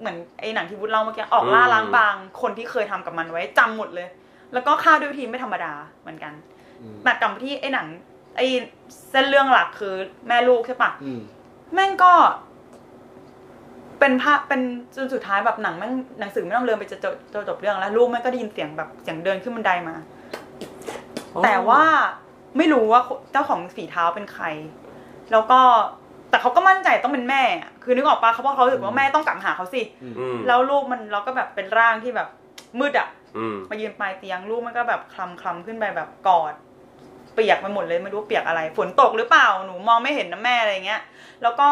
[0.00, 4.08] เหมือนไอ้หนังที่วุฒิเล่าเมื่อกี้ออกล่าอืมล้างบางคนที่เคยทำกับมันไว้จำหมดเลย
[4.52, 5.72] แล้วก็ฆ่าด้วยวิธีไม่ธรรมดา
[6.02, 6.32] เหมือนกัน
[7.02, 7.86] แต่กลับมาที่ไอ้หนัง
[8.36, 8.46] ไอ้
[9.10, 9.94] เส้นเรื่องหลักคือ
[10.28, 11.20] แม่ลูกใช่ปะอืม
[11.74, 12.12] แม่งก็
[13.98, 14.60] เป็นภาพเป็น
[14.96, 19.94] จนสุดท้ายแบบหนังแม่งหนังสือไม่ต้องเรียนไปจะจบจะจบเรื่องแล้วลูกแม่งก็ได้ยินเสียงแบบเสียงเดินขึ้นบันไดมา
[21.44, 21.84] แต่ว่า
[22.56, 23.00] ไม่รู้ว่า
[23.32, 24.44] เจ้าของฝีเท้าเป็นใคร
[25.32, 25.60] แล้วก็
[26.30, 29.82] แต่เขาก็มั่นใจต้องเป็นแม่อะคือนึกออกปะเขาเพราะเขารู้สึกว่าแม่ต้องกลับมาหาเขาสิ
[30.18, 32.28] อืมแล้วลูกมันเราก็แบบเป็นร่างที่แบบ
[32.80, 36.54] มืดอะอืมมายืนปลายเตียงลูกมันก็แบบคลำคลำขึ้นไปแบบกอด
[37.34, 41.02] เปียกไปหมดเลยไม่รู้ว่าเปียกอะไร ฝนตกหรือเปล่าหนูมองไม่เห็นนะแม่อะไรเงี้ย
[41.42, 41.68] แล้วก็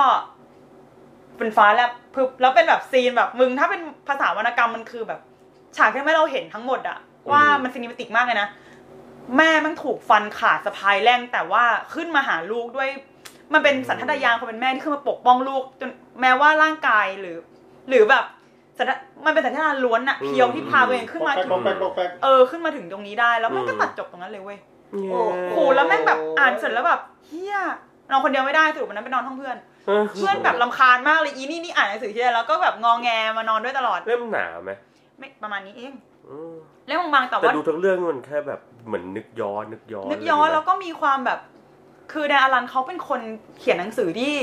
[1.36, 5.20] เป็นฟ้าแลบพึบแล้วเป็นแบบซีนแบบมึงถ้าเป็นภาษาวรรณกรรมมันคือแบบ
[5.76, 6.98] ฉากที่ไม่เราเห็นทั้งหมดอะ
[7.30, 8.48] ว่ามันซีนิมติกมากเลยนะ
[9.36, 11.64] แม่มันถูกฟันขาดสะพายแรงแต่ว่า
[11.94, 12.88] ขึ้นมาหาลูกด้วย
[13.52, 15.90] มันเป็นสัญชาตญาณคนเป็นแม่ที่ขึ้นมาปกป้องลูกจน
[16.20, 17.36] แม้ว่าร่างกายหรือ
[17.88, 18.24] หรือแบบ
[18.78, 18.96] สัญชา
[19.26, 24.58] มันเป็นสัญชาตญาณล้วนอะเพียวที่พาตัวเองขึ้นมาถึงปอกแป๊กปอกแป๊กเออขึ้นมาถึงตรงนี้ได้ แล้วมันก็อืมตัดจบตรงนั้นเลยเว้ย
[24.92, 27.56] เนี่ยโอ้โหแล้วแม่งแบบอ่านเสร็จแล้วแบบเฮีย
[28.10, 29.56] นอนคนเดียวไม่ได้สรุปวันนั้นไปนอนห้องเพื่อน
[29.86, 33.08] เออเพื่อนแบบลำคาญมากเลยอีนี่นี่อ่านหนังสือที่ไหนแล้วก็แบบงอแง
[33.38, 34.72] มานอนด้วยตลอดเล่มหนาไหม
[35.18, 35.92] ไม่ประมาณนี้เอง
[36.28, 36.54] อืม
[36.86, 38.60] เล่มบางๆแต่แต่ว่าดูทั้งเรื่องมันแค่แบบ
[38.90, 41.40] เหมือนนึกย้อนนึกย้อนนึกย้อนเลยะแล้วก็มีความแบบ
[42.12, 43.20] คือแดนอลันเขาเป็นคน
[43.58, 44.34] เขียนหนังสือที่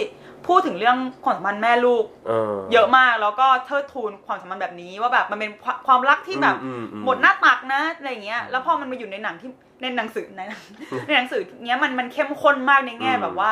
[0.48, 9.50] พูดถึงเรื่องความสัมพันธ์แม่ลูกเออเยอะมากแล้วก็เทิดทูนความสัมพันธ์แบบนี้ว่าแบบมันเป็นความความรักที่แบบอืมอืมหมดหน้าตักนะอะไรอย่างเงี้ย แล้วพอมันมาอยู่ในหนังที่
[9.82, 10.62] ในหนังสือในหนัง
[11.08, 13.52] ในหนังสือเงี้ยมันมันเข้มข้นมากในแง่อืมแบบว่า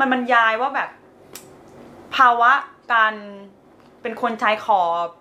[0.00, 0.88] มันบรรยายว่าแบบ
[2.16, 2.52] ภาวะ
[2.92, 3.14] การ
[4.02, 5.17] เป็นคนชายขอบอืม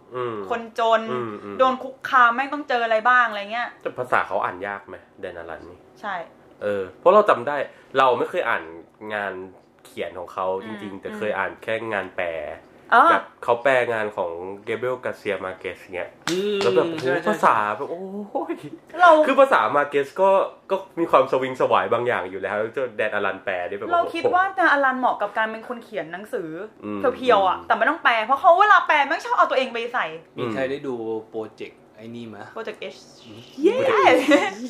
[0.50, 6.16] คนจนอืมอืมโดนคุกคามแม่งต้องเจออะไรบ้างอะไรเงี้ยแต่ภาษาเขาอ่านยากไหมแดนอารันนี่ใช่
[6.64, 7.58] เออ เพราะเราจำได้
[7.98, 8.64] เราไม่เคยอ่าน
[9.14, 9.34] งาน
[9.86, 12.67] เขียนของเขาจริง ๆ แต่อืมเคยอ่านแค่งานแปลเออ
[13.12, 14.32] แบบเขาแปลงานของ
[14.66, 18.02] เกเบรียลกาเซียมาเกสเงี้ยอืมแล้วแบบโอ้โหใช่ใช่ภาษาแบบโอ้
[18.52, 18.54] ย
[19.00, 20.30] เราคือภาษามาเกสก็
[20.72, 26.50] ก็มีความสวิงสวายบางอย่างอยู่แล้วเจ้าแดนอารันแปลนี่แบบเราโอ้โหคิดว่าแดนอลันเหมาะกับการเป็นคนเขียนหนังสือ
[26.84, 30.06] อมเพียวๆอะแต่ไม่ต้องแปลเพราะเขาเวลาแปลแม่งชอบเอาตัวเองไปใส่
[30.38, 30.94] มีใครได้ดู
[31.32, 32.96] โปรเจกต์ไอ้นี่ไหมโปรเจกต์เอช
[33.62, 33.76] เย้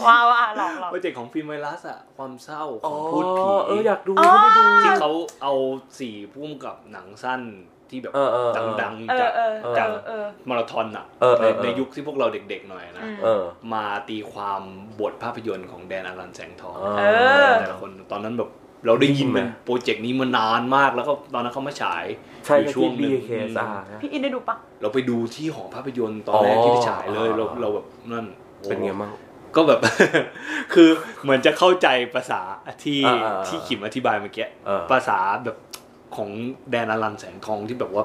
[0.05, 5.11] ว้าวอะหลอกหลอกโปรเจกต์ของฟิล์มไวรัสอะความเศร้าขอ๋อองพูดผีเอออยากดูอ๋อไม่ได้ดูที่เขา
[5.41, 5.53] เอา
[5.99, 7.41] สี่พุ่มกับหนังสั้น
[7.89, 14.61] ที่แบบเออเออเออดังเอๆอจากเออเอจากอเออมาราธอนอะเออเอในอเออในยุคที่พวกเราเด็กๆหน่อยนะอืมเออมาตีความ
[14.99, 17.03] บทภาพยนตร์ของแดนอารันแสงทองเอ
[17.47, 18.49] อแต่ละคนตอนนั้นแบบ
[18.85, 22.05] เราได้ยินไหมโปรเจกต์นี้มานานมากแล้วก็ตอนนั้นเขามาฉาย
[22.45, 28.25] ใช่อยู่ช่วงหนึ่ง BKSR นะพี่อินได้ดูปะเราไปดูที่หอภาพยนตร์ตอนแรกที่ไปฉายเลยอ๋อเราเราแบบนั่น
[28.59, 29.11] โอ้เป็นไงบ้าง
[29.55, 29.79] ก็แบบ
[30.73, 30.89] คือ
[31.23, 32.41] เหมือนจะเข้าใจภาษา
[32.83, 35.55] ที่อ่าอ่าอ่าที่ขิมอธิบายเมื่อกี้เออภาษาแบบ
[36.15, 36.29] ของ
[36.69, 38.03] แดนอลันแสงทองที่แบบว่า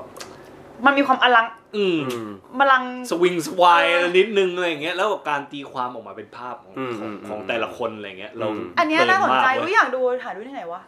[0.87, 1.47] มันมีความอลัง
[1.77, 2.29] อืมอืม
[2.59, 10.83] มลังสวิงสวายเออนิดนึงอะไรอย่างเงี้ยแล้วการตีความออกมาเป็นภาพของอืมของอืมของแต่ละคนอะไรเงี้ยเราอืมอันเนี้ยน่าสนใจเพลิอุ้ยมากอยากดูถ่ายดูที่ไหนวะ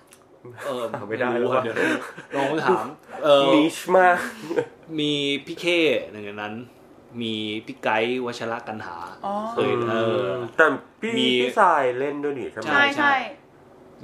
[0.67, 1.77] เออไม่ได้รู้แล้วอะวะเดี๋ยว
[2.35, 2.87] ลองไปถาม
[3.25, 4.17] เออนิชมาก
[4.99, 5.13] มี
[5.47, 5.65] พี่เค
[6.11, 6.55] หนึ่งในนั้น
[7.21, 7.35] มี
[7.67, 8.97] พี่ไกด์วัชระกันหา
[9.27, 10.23] อ๋อเคยเออ
[10.57, 10.67] แต่
[11.01, 13.15] พี่มีพี่สายเล่นด้วยนี่ใช่ไหมใช่ใช่ใช่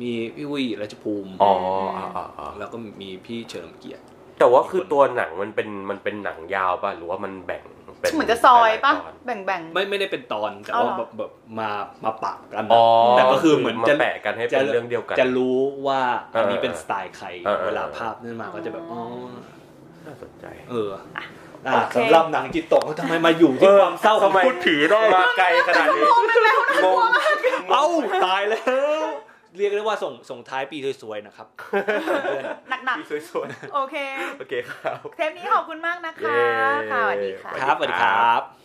[0.03, 1.53] มีพี่วุ้ยรัชภูมิอ๋อ
[1.97, 4.05] อ่าอ่าอ่าแล้วก็มีพี่เฉลิมเกียรติ
[4.39, 7.65] แต่ว่าคือตัวหนังมันเป็นมันเป็นหนังยาวป่ะหรือว่ามันแบ่ง
[8.01, 11.71] เป็นเหมือนจะซอยปะหลาๆตอนแบ่งแบ่งไม่ไม่ได้เป็นตอนแต่เอาว่าเหรอแบบแบบมา
[12.05, 12.85] มาปะกันอ๋อ
[13.17, 16.01] แต่ก็คือเหมือนมาจะแปะกันให้เป็นเรื่องเดียวกัน จะรู้ว่า
[16.35, 19.01] อันนี้เออเป็นสไตล์ใครเออเออเวลาภาพนั่นมาก็จะแบบอ๋อ
[20.07, 21.25] น่าสนใจ เอออะ
[21.75, 26.05] โอเคสำหรับหนังจิตตกทำไมมาอยู่ที่ความเศร้าของทำไมพูดผีได้มาไกลขนาดนี้
[26.85, 26.99] งง
[27.73, 27.85] เอ้า
[28.25, 28.61] ตายแล้
[29.03, 29.05] ว
[29.59, 38.60] เรียกได้ว่าส่งส่งท้ายปีสวยๆนะครับเพื่อนหนักหนักพี่สวยๆโอเคๆโอเคครับเทปนี้ขอบคุณมากนะคะเย้ค่ะสวัสดีค่ะครับสวัสดีครับ